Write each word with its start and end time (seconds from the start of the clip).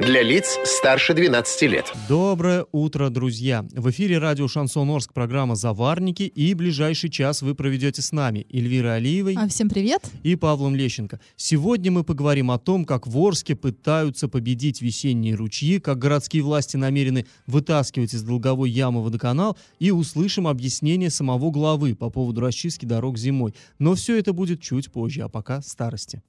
Для 0.00 0.22
лиц 0.22 0.58
старше 0.64 1.14
12 1.14 1.62
лет. 1.62 1.92
Доброе 2.08 2.66
утро, 2.70 3.08
друзья! 3.08 3.64
В 3.72 3.90
эфире 3.90 4.18
радио 4.18 4.46
«Шансон 4.46 4.90
Орск» 4.90 5.12
программа 5.12 5.56
«Заварники» 5.56 6.22
и 6.24 6.54
ближайший 6.54 7.08
час 7.10 7.42
вы 7.42 7.54
проведете 7.54 8.02
с 8.02 8.12
нами 8.12 8.46
Эльвирой 8.52 8.96
Алиевой 8.96 9.34
А, 9.36 9.48
всем 9.48 9.68
привет. 9.68 10.02
и 10.22 10.36
Павлом 10.36 10.76
Лещенко. 10.76 11.18
Сегодня 11.36 11.90
мы 11.90 12.04
поговорим 12.04 12.50
о 12.50 12.58
том, 12.58 12.84
как 12.84 13.06
в 13.06 13.18
Орске 13.18 13.56
пытаются 13.56 14.28
победить 14.28 14.80
весенние 14.82 15.34
ручьи, 15.34 15.80
как 15.80 15.98
городские 15.98 16.42
власти 16.42 16.76
намерены 16.76 17.26
вытаскивать 17.46 18.12
из 18.14 18.22
долговой 18.22 18.70
ямы 18.70 19.02
водоканал 19.02 19.56
и 19.78 19.90
услышим 19.90 20.46
объяснение 20.46 21.10
самого 21.10 21.50
главы 21.50 21.94
по 21.94 22.10
поводу 22.10 22.42
расчистки 22.42 22.84
дорог 22.84 23.18
зимой. 23.18 23.54
Но 23.78 23.94
все 23.94 24.18
это 24.18 24.32
будет 24.32 24.60
чуть 24.60 24.92
позже, 24.92 25.22
а 25.22 25.28
пока 25.28 25.62
старости. 25.62 26.22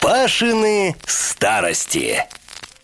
Пашины 0.00 0.94
старости. 1.06 2.16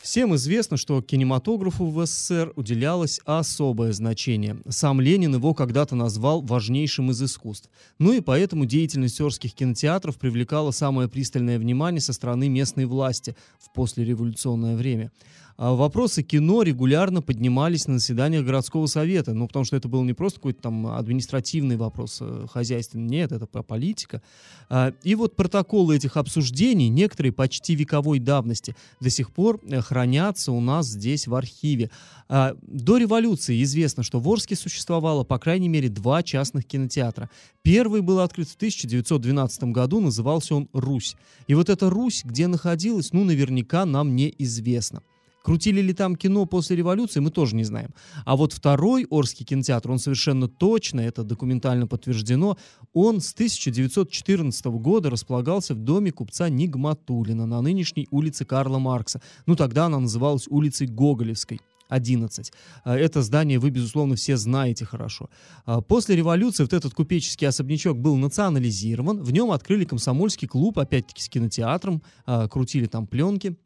Всем 0.04 0.34
известно, 0.34 0.76
что 0.76 1.00
кинематографу 1.00 1.86
в 1.86 2.04
СССР 2.04 2.52
уделялось 2.56 3.22
особое 3.24 3.94
значение. 3.94 4.58
Сам 4.68 5.00
Ленин 5.00 5.34
его 5.34 5.54
когда-то 5.54 5.96
назвал 5.96 6.42
важнейшим 6.42 7.10
из 7.10 7.22
искусств. 7.22 7.70
Ну 7.98 8.12
и 8.12 8.20
поэтому 8.20 8.66
деятельность 8.66 9.18
орских 9.22 9.54
кинотеатров 9.54 10.18
привлекала 10.18 10.72
самое 10.72 11.08
пристальное 11.08 11.58
внимание 11.58 12.02
со 12.02 12.12
стороны 12.12 12.50
местной 12.50 12.84
власти 12.84 13.34
в 13.58 13.72
послереволюционное 13.72 14.76
время. 14.76 15.10
А 15.56 15.72
вопросы 15.74 16.24
кино 16.24 16.62
регулярно 16.62 17.22
поднимались 17.22 17.86
на 17.86 17.98
заседаниях 18.00 18.44
городского 18.44 18.86
совета, 18.86 19.34
ну, 19.34 19.46
потому 19.46 19.64
что 19.64 19.76
это 19.76 19.86
был 19.86 20.02
не 20.02 20.12
просто 20.12 20.40
какой-то 20.40 20.62
там 20.62 20.88
административный 20.88 21.76
вопрос 21.76 22.18
э, 22.20 22.46
хозяйственный, 22.50 23.04
нет, 23.04 23.30
это 23.30 23.46
про 23.46 23.62
политика. 23.62 24.20
А, 24.68 24.92
И 25.04 25.14
вот 25.14 25.36
протоколы 25.36 25.94
этих 25.94 26.16
обсуждений, 26.16 26.88
некоторые 26.88 27.32
почти 27.32 27.76
вековой 27.76 28.18
давности, 28.18 28.74
до 28.98 29.10
сих 29.10 29.30
пор 29.30 29.60
э, 29.62 29.80
хранятся 29.80 30.50
у 30.50 30.60
нас 30.60 30.86
здесь 30.86 31.28
в 31.28 31.34
архиве. 31.36 31.90
А, 32.28 32.56
До 32.62 32.96
революции 32.96 33.62
известно, 33.62 34.02
что 34.02 34.18
в 34.18 34.28
Орске 34.28 34.56
существовало 34.56 35.22
по 35.22 35.38
крайней 35.38 35.68
мере 35.68 35.88
два 35.88 36.24
частных 36.24 36.64
кинотеатра. 36.64 37.30
Первый 37.62 38.00
был 38.00 38.18
открыт 38.18 38.48
в 38.48 38.56
1912 38.56 39.64
году, 39.64 40.00
назывался 40.00 40.56
он 40.56 40.68
«Русь». 40.72 41.14
И 41.46 41.54
вот 41.54 41.68
эта 41.68 41.90
«Русь», 41.90 42.22
где 42.24 42.48
находилась, 42.48 43.12
ну, 43.12 43.22
наверняка 43.22 43.86
нам 43.86 44.16
неизвестно. 44.16 45.02
Крутили 45.44 45.82
ли 45.82 45.92
там 45.92 46.16
кино 46.16 46.46
после 46.46 46.74
революции, 46.74 47.20
мы 47.20 47.30
тоже 47.30 47.54
не 47.54 47.64
знаем. 47.64 47.90
А 48.24 48.34
вот 48.34 48.54
второй 48.54 49.06
Орский 49.10 49.44
кинотеатр, 49.44 49.90
он 49.90 49.98
совершенно 49.98 50.48
точно, 50.48 51.00
это 51.00 51.22
документально 51.22 51.86
подтверждено, 51.86 52.56
он 52.94 53.20
с 53.20 53.34
1914 53.34 54.64
года 54.64 55.10
располагался 55.10 55.74
в 55.74 55.78
доме 55.80 56.12
купца 56.12 56.48
Нигматулина 56.48 57.44
на 57.44 57.60
нынешней 57.60 58.08
улице 58.10 58.46
Карла 58.46 58.78
Маркса. 58.78 59.20
Ну, 59.44 59.54
тогда 59.54 59.84
она 59.84 60.00
называлась 60.00 60.48
улицей 60.48 60.86
Гоголевской. 60.86 61.60
11. 61.88 62.52
А, 62.84 62.96
Это 62.96 63.22
здание 63.22 63.58
вы, 63.58 63.68
безусловно, 63.68 64.16
все 64.16 64.36
знаете 64.36 64.86
хорошо. 64.86 65.28
А, 65.66 65.82
После 65.82 66.16
революции 66.16 66.62
вот 66.62 66.72
этот 66.72 66.94
купеческий 66.94 67.46
особнячок 67.46 67.98
был 67.98 68.16
национализирован. 68.16 69.22
В 69.22 69.30
нем 69.30 69.50
открыли 69.50 69.84
комсомольский 69.84 70.48
клуб, 70.48 70.78
опять-таки 70.78 71.22
с 71.22 71.28
кинотеатром, 71.28 72.02
а, 72.24 72.48
крутили 72.48 72.86
там 72.86 73.06
пленки. 73.06 73.56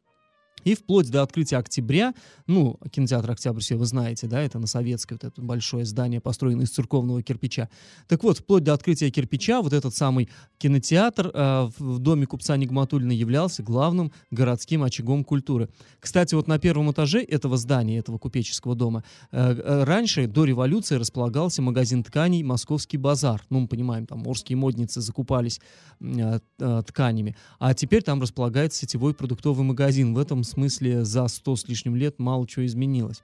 И 0.63 0.75
вплоть 0.75 1.09
до 1.09 1.23
открытия 1.23 1.57
октября, 1.57 2.13
ну, 2.47 2.77
кинотеатр 2.91 3.31
«Октябрь» 3.31 3.61
все 3.61 3.75
вы 3.75 3.85
знаете, 3.85 4.27
да, 4.27 4.41
это 4.41 4.59
на 4.59 4.67
Советской, 4.67 5.13
вот 5.13 5.23
это 5.23 5.41
большое 5.41 5.85
здание, 5.85 6.19
построенное 6.21 6.65
из 6.65 6.71
церковного 6.71 7.21
кирпича. 7.23 7.69
Так 8.07 8.23
вот, 8.23 8.39
вплоть 8.39 8.63
до 8.63 8.73
открытия 8.73 9.09
кирпича, 9.09 9.61
вот 9.61 9.73
этот 9.73 9.95
самый 9.95 10.29
кинотеатр 10.57 11.31
э, 11.33 11.69
в 11.77 11.99
доме 11.99 12.25
купца 12.25 12.57
Нигматуллина 12.57 13.11
являлся 13.11 13.63
главным 13.63 14.11
городским 14.31 14.83
очагом 14.83 15.23
культуры. 15.23 15.69
Кстати, 15.99 16.35
вот 16.35 16.47
на 16.47 16.59
первом 16.59 16.91
этаже 16.91 17.21
этого 17.21 17.57
здания, 17.57 17.97
этого 17.97 18.17
купеческого 18.17 18.75
дома, 18.75 19.03
э, 19.31 19.53
э, 19.53 19.83
раньше, 19.83 20.27
до 20.27 20.45
революции, 20.45 20.95
располагался 20.95 21.61
магазин 21.61 22.03
тканей 22.03 22.43
«Московский 22.43 22.97
базар». 22.97 23.43
Ну, 23.49 23.61
мы 23.61 23.67
понимаем, 23.67 24.05
там 24.05 24.27
орские 24.27 24.57
модницы 24.57 25.01
закупались 25.01 25.59
э, 26.01 26.39
э, 26.59 26.83
тканями. 26.85 27.35
А 27.59 27.73
теперь 27.73 28.03
там 28.03 28.21
располагается 28.21 28.79
сетевой 28.79 29.13
продуктовый 29.13 29.65
магазин. 29.65 30.13
В 30.13 30.17
этом 30.17 30.43
смысле 30.49 31.05
за 31.05 31.27
100 31.27 31.55
с 31.55 31.67
лишним 31.67 31.95
лет 31.95 32.19
мало 32.19 32.47
чего 32.47 32.65
изменилось. 32.65 33.23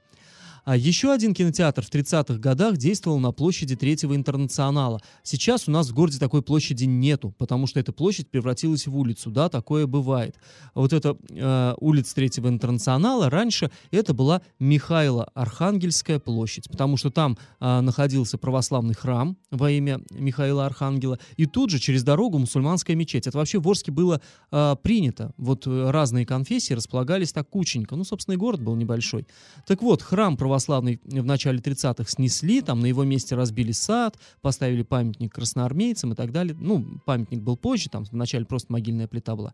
А 0.66 0.76
еще 0.76 1.14
один 1.14 1.36
кинотеатр 1.36 1.84
в 1.84 1.92
30-х 1.92 2.40
годах 2.40 2.78
действовал 2.78 3.20
на 3.20 3.31
площади 3.31 3.76
Третьего 3.76 4.16
Интернационала. 4.16 5.00
Сейчас 5.22 5.68
у 5.68 5.72
нас 5.72 5.90
в 5.90 5.94
городе 5.94 6.18
такой 6.18 6.42
площади 6.42 6.86
нету, 6.86 7.36
потому 7.38 7.68
что 7.68 7.80
эта 7.80 7.92
площадь 7.92 8.30
превратилась 8.31 8.88
в 8.88 8.98
улицу. 8.98 9.30
Да, 9.30 9.48
такое 9.48 9.86
бывает. 9.86 10.36
Вот 10.74 10.92
эта 10.92 11.18
э, 11.30 11.75
улица 11.80 12.16
Третьего 12.16 12.48
Интернационала 12.48 13.30
раньше 13.30 13.70
это 13.92 14.16
была 14.16 14.42
Михайло 14.59 15.25
Архангельская 15.36 16.18
площадь, 16.18 16.68
потому 16.72 16.98
что 16.98 17.12
там 17.12 17.38
э, 17.59 17.81
находился 17.81 18.40
православный 18.40 18.96
храм 18.96 19.38
во 19.52 19.70
имя 19.70 20.02
Михаила 20.09 20.66
Архангела, 20.66 21.20
и 21.38 21.46
тут 21.46 21.70
же 21.70 21.78
через 21.78 22.04
дорогу 22.04 22.40
мусульманская 22.40 22.96
мечеть. 22.96 23.28
Это 23.28 23.38
вообще 23.38 23.59
в 23.59 23.70
Орске 23.70 23.92
было 23.92 24.20
э, 24.52 24.75
принято. 24.81 25.31
Вот 25.38 25.68
э, 25.68 25.92
разные 25.92 26.25
конфессии 26.25 26.74
располагались 26.74 27.34
так 27.34 27.48
кученько. 27.48 27.96
Ну, 27.96 28.04
собственно, 28.04 28.34
и 28.34 28.38
город 28.38 28.64
был 28.64 28.75
небольшой. 28.75 29.28
Так 29.68 29.84
вот, 29.84 30.02
храм 30.02 30.36
православный 30.36 30.55
в 30.60 31.26
начале 31.26 31.60
30-х 31.60 32.10
снесли, 32.10 32.62
там 32.62 32.80
на 32.80 32.86
его 32.86 33.04
месте 33.04 33.36
разбили 33.36 33.72
сад, 33.72 34.18
поставили 34.42 34.84
памятник 34.84 35.34
красноармейцам 35.34 36.14
и 36.14 36.16
так 36.16 36.32
далее. 36.32 36.56
Ну, 36.60 37.00
памятник 37.06 37.42
был 37.42 37.58
позже, 37.58 37.90
там 37.90 38.06
вначале 38.12 38.46
просто 38.46 38.72
могильная 38.72 39.08
плита 39.08 39.36
была. 39.36 39.54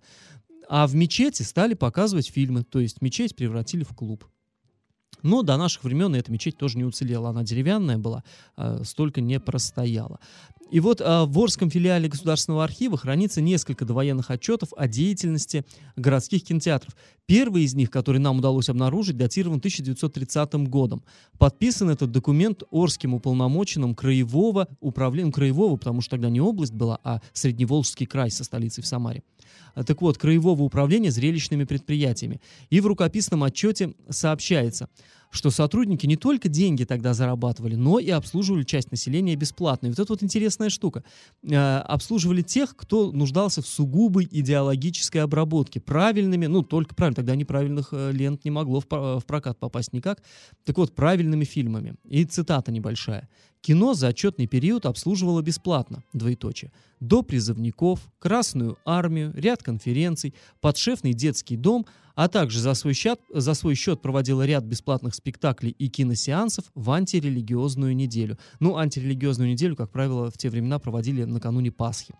А 0.69 0.87
в 0.87 0.95
мечети 0.95 1.43
стали 1.43 1.73
показывать 1.73 2.29
фильмы, 2.29 2.63
то 2.63 2.79
есть 2.79 3.01
мечеть 3.01 3.35
превратили 3.35 3.83
в 3.83 3.93
клуб. 3.95 4.25
Но 5.23 5.43
до 5.43 5.57
наших 5.57 5.83
времен 5.83 6.15
эта 6.15 6.31
мечеть 6.31 6.57
тоже 6.57 6.77
не 6.77 6.83
уцелела. 6.83 7.29
Она 7.29 7.43
деревянная 7.43 7.97
была, 7.97 8.23
а, 8.55 8.83
столько 8.83 9.21
не 9.21 9.39
простояла. 9.39 10.19
И 10.71 10.79
вот 10.79 11.01
а, 11.01 11.25
в 11.25 11.37
Орском 11.37 11.69
филиале 11.69 12.07
Государственного 12.07 12.63
архива 12.63 12.97
хранится 12.97 13.41
несколько 13.41 13.83
довоенных 13.83 14.31
отчетов 14.31 14.69
о 14.77 14.87
деятельности 14.87 15.65
городских 15.97 16.43
кинотеатров. 16.43 16.95
Первый 17.25 17.63
из 17.63 17.73
них, 17.75 17.91
который 17.91 18.19
нам 18.19 18.39
удалось 18.39 18.69
обнаружить, 18.69 19.17
датирован 19.17 19.57
1930 19.57 20.53
годом. 20.69 21.03
Подписан 21.37 21.89
этот 21.89 22.11
документ 22.11 22.63
Орским 22.71 23.13
уполномоченным 23.13 23.95
краевого 23.95 24.69
управления, 24.79 25.31
краевого, 25.31 25.75
потому 25.75 25.99
что 25.99 26.11
тогда 26.11 26.29
не 26.29 26.39
область 26.39 26.73
была, 26.73 26.99
а 27.03 27.21
Средневолжский 27.33 28.05
край 28.05 28.31
со 28.31 28.45
столицей 28.45 28.81
в 28.81 28.87
Самаре. 28.87 29.23
Так 29.85 30.01
вот, 30.01 30.17
краевого 30.17 30.63
управления 30.63 31.11
зрелищными 31.11 31.65
предприятиями. 31.65 32.41
И 32.69 32.79
в 32.79 32.87
рукописном 32.87 33.43
отчете 33.43 33.93
сообщается, 34.09 34.89
что 35.31 35.49
сотрудники 35.49 36.05
не 36.05 36.17
только 36.17 36.49
деньги 36.49 36.83
тогда 36.83 37.13
зарабатывали, 37.13 37.75
но 37.75 37.99
и 37.99 38.09
обслуживали 38.09 38.63
часть 38.63 38.91
населения 38.91 39.35
бесплатно. 39.35 39.87
И 39.87 39.89
вот 39.89 39.99
это 39.99 40.11
вот 40.13 40.21
интересная 40.21 40.69
штука. 40.69 41.03
Э, 41.43 41.77
обслуживали 41.77 42.41
тех, 42.41 42.75
кто 42.75 43.11
нуждался 43.11 43.61
в 43.61 43.67
сугубой 43.67 44.27
идеологической 44.29 45.23
обработке. 45.23 45.79
Правильными, 45.79 46.45
ну, 46.45 46.61
только 46.63 46.93
правильно, 46.93 47.15
тогда 47.15 47.35
неправильных 47.35 47.89
э, 47.93 48.11
лент 48.11 48.43
не 48.43 48.51
могло 48.51 48.81
в, 48.81 48.87
про- 48.87 49.19
в 49.19 49.25
прокат 49.25 49.57
попасть 49.57 49.93
никак. 49.93 50.21
Так 50.65 50.77
вот, 50.77 50.93
правильными 50.93 51.45
фильмами. 51.45 51.95
И 52.03 52.25
цитата 52.25 52.71
небольшая. 52.71 53.29
Кино 53.61 53.93
за 53.93 54.07
отчетный 54.07 54.47
период 54.47 54.85
обслуживало 54.85 55.41
бесплатно, 55.41 56.03
двоеточие, 56.13 56.71
до 56.99 57.21
призывников, 57.21 58.09
Красную 58.17 58.77
армию, 58.85 59.31
ряд 59.35 59.61
конференций, 59.61 60.33
подшефный 60.61 61.13
детский 61.13 61.57
дом, 61.57 61.85
а 62.15 62.27
также 62.27 62.59
за 62.59 62.73
свой, 62.73 62.93
счет, 62.93 63.19
за 63.29 63.53
свой 63.53 63.75
счет 63.75 64.01
проводила 64.01 64.45
ряд 64.45 64.63
бесплатных 64.63 65.15
спектаклей 65.15 65.71
и 65.71 65.89
киносеансов 65.89 66.65
в 66.75 66.91
антирелигиозную 66.91 67.95
неделю. 67.95 68.37
Ну, 68.59 68.77
антирелигиозную 68.77 69.51
неделю, 69.51 69.75
как 69.75 69.91
правило, 69.91 70.29
в 70.29 70.37
те 70.37 70.49
времена 70.49 70.79
проводили 70.79 71.23
накануне 71.23 71.71
Пасхи. 71.71 72.13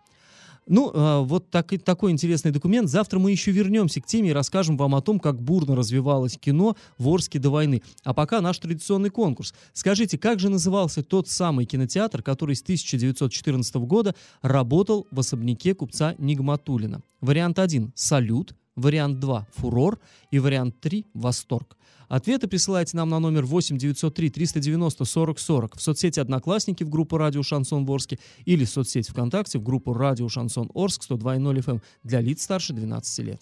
Ну, 0.68 0.92
а, 0.94 1.22
вот 1.22 1.50
так, 1.50 1.74
такой 1.84 2.12
интересный 2.12 2.52
документ. 2.52 2.90
Завтра 2.90 3.20
мы 3.20 3.32
еще 3.32 3.52
вернемся 3.52 4.00
к 4.00 4.06
теме 4.06 4.30
и 4.30 4.34
расскажем 4.34 4.78
вам 4.78 4.96
о 4.96 5.02
том, 5.02 5.20
как 5.20 5.42
бурно 5.42 5.76
развивалось 5.76 6.38
кино 6.38 6.76
в 6.98 7.10
Орске 7.10 7.40
до 7.40 7.50
войны. 7.50 7.82
А 8.04 8.14
пока 8.14 8.42
наш 8.42 8.60
традиционный 8.60 9.10
конкурс. 9.10 9.54
Скажите, 9.74 10.18
как 10.18 10.40
же 10.40 10.50
назывался 10.50 11.04
тот 11.04 11.28
самый 11.28 11.66
кинотеатр, 11.66 12.22
который 12.22 12.56
с 12.56 12.62
1914 12.62 13.76
года 13.76 14.16
работал 14.42 15.08
в 15.12 15.20
особняке 15.20 15.74
купца 15.74 16.16
Нигматулина? 16.18 17.02
Вариант 17.22 17.60
1– 17.60 17.94
«Салют», 17.96 18.54
вариант 18.76 19.20
2– 19.20 19.48
«Фурор» 19.56 20.00
и 20.30 20.40
вариант 20.40 20.80
3– 20.80 21.08
«Восторг». 21.14 21.78
Ответы 22.08 22.48
присылайте 22.48 22.98
нам 22.98 23.10
на 23.10 23.20
номер 23.20 23.46
8 23.46 23.78
903 23.78 24.30
390 24.30 25.06
40 25.06 25.40
40 25.40 25.78
в 25.78 25.82
соцсети 25.82 26.20
«Одноклассники» 26.20 26.84
в 26.84 26.90
группу 26.90 27.18
«Радио 27.18 27.42
Шансон 27.42 27.90
Орске» 27.90 28.20
или 28.44 28.66
в 28.66 28.70
соцсети 28.70 29.10
ВКонтакте 29.10 29.60
в 29.60 29.64
группу 29.64 29.94
«Радио 29.94 30.28
Шансон 30.28 30.70
Орск» 30.74 31.10
102.0 31.10 31.64
FM 31.64 31.82
для 32.04 32.20
лиц 32.20 32.44
старше 32.44 32.74
12 32.74 33.26
лет. 33.26 33.42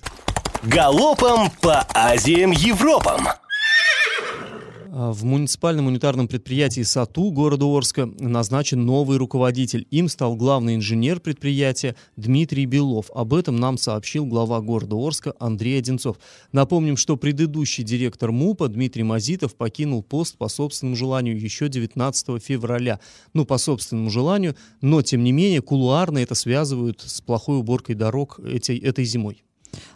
Галопом 0.63 1.49
по 1.61 1.81
Азиям 1.95 2.51
Европам! 2.51 3.21
А, 5.01 5.13
в 5.13 5.23
муниципальном 5.23 5.87
унитарном 5.87 6.27
предприятии 6.27 6.81
САТУ 6.81 7.31
города 7.31 7.65
Орска 7.65 8.05
назначен 8.19 8.85
новый 8.85 9.17
руководитель. 9.17 9.87
Им 9.91 10.09
стал 10.09 10.35
главный 10.35 10.75
инженер 10.75 11.21
предприятия 11.21 11.95
Дмитрий 12.17 12.65
Белов. 12.65 13.09
Об 13.15 13.33
этом 13.33 13.55
нам 13.55 13.77
сообщил 13.77 14.25
глава 14.25 14.59
города 14.59 14.97
Орска 14.97 15.33
Андрей 15.39 15.79
Одинцов. 15.79 16.17
Напомним, 16.51 16.97
что 16.97 17.15
предыдущий 17.15 17.85
директор 17.85 18.33
МУПа 18.33 18.67
Дмитрий 18.67 19.03
Мазитов 19.03 19.55
покинул 19.55 20.03
пост 20.03 20.37
по 20.37 20.49
собственному 20.49 20.97
желанию 20.97 21.39
еще 21.39 21.69
19 21.69 22.43
февраля. 22.43 22.99
Ну, 23.33 23.45
по 23.45 23.57
собственному 23.57 24.09
желанию, 24.09 24.57
но, 24.81 25.01
тем 25.01 25.23
не 25.23 25.31
менее, 25.31 25.61
кулуарно 25.61 26.17
это 26.17 26.35
связывают 26.35 26.99
с 26.99 27.21
плохой 27.21 27.59
уборкой 27.59 27.95
дорог 27.95 28.37
этой, 28.41 28.77
этой 28.77 29.05
зимой. 29.05 29.45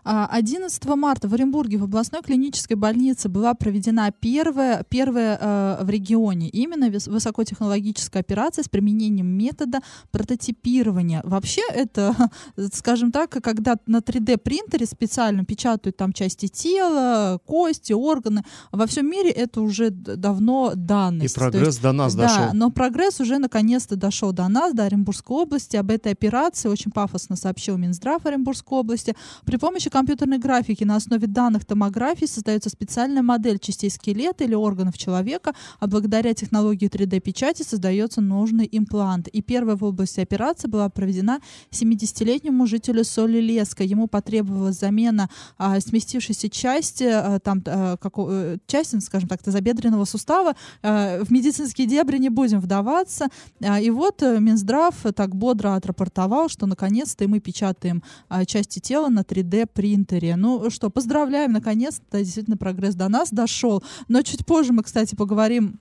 11 0.03 0.85
а, 0.85 0.95
марта 0.95 1.27
в 1.27 1.33
Оренбурге 1.33 1.77
в 1.77 1.83
областной 1.83 2.21
клинической 2.21 2.75
больнице 2.75 3.29
была 3.29 3.53
проведена 3.53 4.11
первая, 4.11 4.83
первая 4.87 5.37
э, 5.39 5.83
в 5.83 5.89
регионе 5.89 6.49
именно 6.49 6.89
высокотехнологическая 6.89 8.21
операция 8.21 8.63
с 8.63 8.69
применением 8.69 9.27
метода 9.27 9.79
прототипирования. 10.11 11.21
Вообще 11.23 11.61
это, 11.69 12.15
скажем 12.73 13.11
так, 13.11 13.29
когда 13.29 13.75
на 13.85 13.97
3D 13.97 14.37
принтере 14.37 14.85
специально 14.85 15.45
печатают 15.45 15.97
там 15.97 16.13
части 16.13 16.47
тела, 16.47 17.39
кости, 17.45 17.93
органы. 17.93 18.43
Во 18.71 18.85
всем 18.87 19.09
мире 19.09 19.29
это 19.29 19.61
уже 19.61 19.89
давно 19.89 20.73
данность. 20.75 21.35
И 21.35 21.39
прогресс 21.39 21.67
есть, 21.67 21.81
до 21.81 21.91
нас 21.91 22.15
да, 22.15 22.23
дошел. 22.23 22.53
но 22.53 22.69
прогресс 22.69 23.19
уже 23.19 23.37
наконец-то 23.37 23.95
дошел 23.95 24.31
до 24.33 24.47
нас, 24.47 24.73
до 24.73 24.83
Оренбургской 24.83 25.35
области. 25.37 25.75
Об 25.77 25.91
этой 25.91 26.11
операции 26.11 26.69
очень 26.69 26.91
пафосно 26.91 27.35
сообщил 27.35 27.77
Минздрав 27.77 28.25
Оренбургской 28.25 28.79
области. 28.79 29.15
При 29.45 29.57
помощи 29.63 29.89
компьютерной 29.89 30.39
графики 30.39 30.83
на 30.83 30.97
основе 30.97 31.25
данных 31.25 31.63
томографии 31.63 32.25
создается 32.25 32.69
специальная 32.69 33.21
модель 33.21 33.59
частей 33.59 33.89
скелета 33.89 34.43
или 34.43 34.55
органов 34.55 34.97
человека, 34.97 35.53
а 35.79 35.87
благодаря 35.87 36.33
технологии 36.33 36.89
3D-печати 36.89 37.63
создается 37.63 38.19
нужный 38.19 38.67
имплант. 38.69 39.29
И 39.29 39.41
первая 39.41 39.77
в 39.77 39.85
области 39.85 40.19
операции 40.19 40.67
была 40.67 40.89
проведена 40.89 41.39
70-летнему 41.71 42.67
жителю 42.67 43.05
Соли 43.05 43.39
Леска. 43.39 43.85
Ему 43.85 44.07
потребовалась 44.07 44.79
замена 44.79 45.29
а, 45.57 45.79
сместившейся 45.79 46.49
части, 46.49 47.05
а, 47.05 47.39
там, 47.39 47.63
а, 47.65 47.95
как, 47.95 48.15
а, 48.17 48.57
части, 48.67 48.99
скажем 48.99 49.29
так, 49.29 49.41
тазобедренного 49.43 50.03
сустава. 50.03 50.57
А, 50.81 51.23
в 51.23 51.31
медицинские 51.31 51.87
дебри 51.87 52.17
не 52.17 52.27
будем 52.27 52.59
вдаваться. 52.59 53.27
А, 53.61 53.79
и 53.79 53.89
вот 53.91 54.23
э, 54.23 54.41
Минздрав 54.41 54.93
так 55.15 55.33
бодро 55.33 55.75
отрапортовал, 55.75 56.49
что 56.49 56.65
наконец-то 56.65 57.25
мы 57.29 57.39
печатаем 57.39 58.03
а, 58.27 58.43
части 58.43 58.79
тела 58.79 59.07
на 59.07 59.21
3D 59.21 59.52
принтере. 59.65 60.35
Ну 60.35 60.69
что, 60.69 60.89
поздравляем, 60.89 61.51
наконец-то 61.51 62.19
действительно 62.19 62.57
прогресс 62.57 62.95
до 62.95 63.09
нас 63.09 63.31
дошел. 63.31 63.83
Но 64.07 64.21
чуть 64.21 64.45
позже 64.45 64.73
мы, 64.73 64.83
кстати, 64.83 65.15
поговорим 65.15 65.79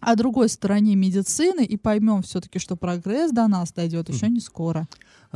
о 0.00 0.14
другой 0.14 0.48
стороне 0.48 0.94
медицины 0.94 1.64
и 1.64 1.76
поймем 1.76 2.22
все-таки, 2.22 2.58
что 2.58 2.76
прогресс 2.76 3.30
до 3.32 3.46
нас 3.48 3.72
дойдет 3.72 4.08
еще 4.08 4.28
не 4.28 4.40
скоро. 4.40 4.86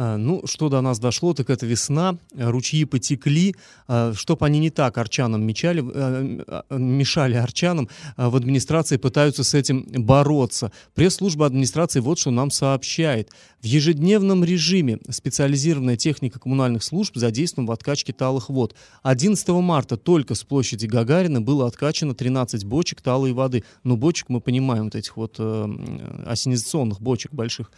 А, 0.02 0.17
ну, 0.17 0.41
что 0.47 0.70
до 0.70 0.81
нас 0.81 0.99
дошло, 0.99 1.35
так 1.35 1.50
это 1.50 1.67
весна, 1.67 2.17
ручьи 2.35 2.87
потекли, 2.87 3.55
а, 3.87 4.14
чтоб 4.14 4.43
они 4.43 4.58
не 4.58 4.70
так 4.70 4.97
арчанам 4.97 5.43
мечали, 5.43 5.85
а, 5.87 6.64
мешали 6.70 7.35
арчанам, 7.35 7.91
в 8.17 8.35
администрации 8.35 8.97
пытаются 8.97 9.44
с 9.44 9.52
этим 9.52 9.85
бороться. 9.93 10.73
Пресс-служба 10.94 11.44
администрации 11.44 12.00
вот 12.00 12.19
что 12.19 12.31
нам 12.31 12.50
сообщает. 12.50 13.29
В 13.61 13.67
ежедневном 13.67 14.43
режиме 14.43 15.00
специализированная 15.11 15.99
техника 15.99 16.38
коммунальных 16.38 16.82
служб 16.82 17.14
задействована 17.17 17.69
в 17.69 17.73
откачке 17.73 18.14
талых 18.14 18.49
вод. 18.49 18.75
11 19.03 19.46
марта 19.49 19.99
только 19.99 20.35
с 20.35 20.44
площади 20.44 20.87
Гагарина 20.87 21.43
было 21.43 21.67
откачано 21.67 22.14
13 22.14 22.64
бочек 22.64 23.03
талой 23.03 23.35
воды. 23.35 23.64
Ну, 23.85 23.99
бочек 23.99 24.31
мы 24.31 24.41
понимаем, 24.41 24.85
вот 24.85 24.94
этих 24.94 25.19
вот 25.19 25.37
э, 25.38 25.69
осенизационных 26.25 27.03
бочек 27.03 27.35
больших. 27.35 27.70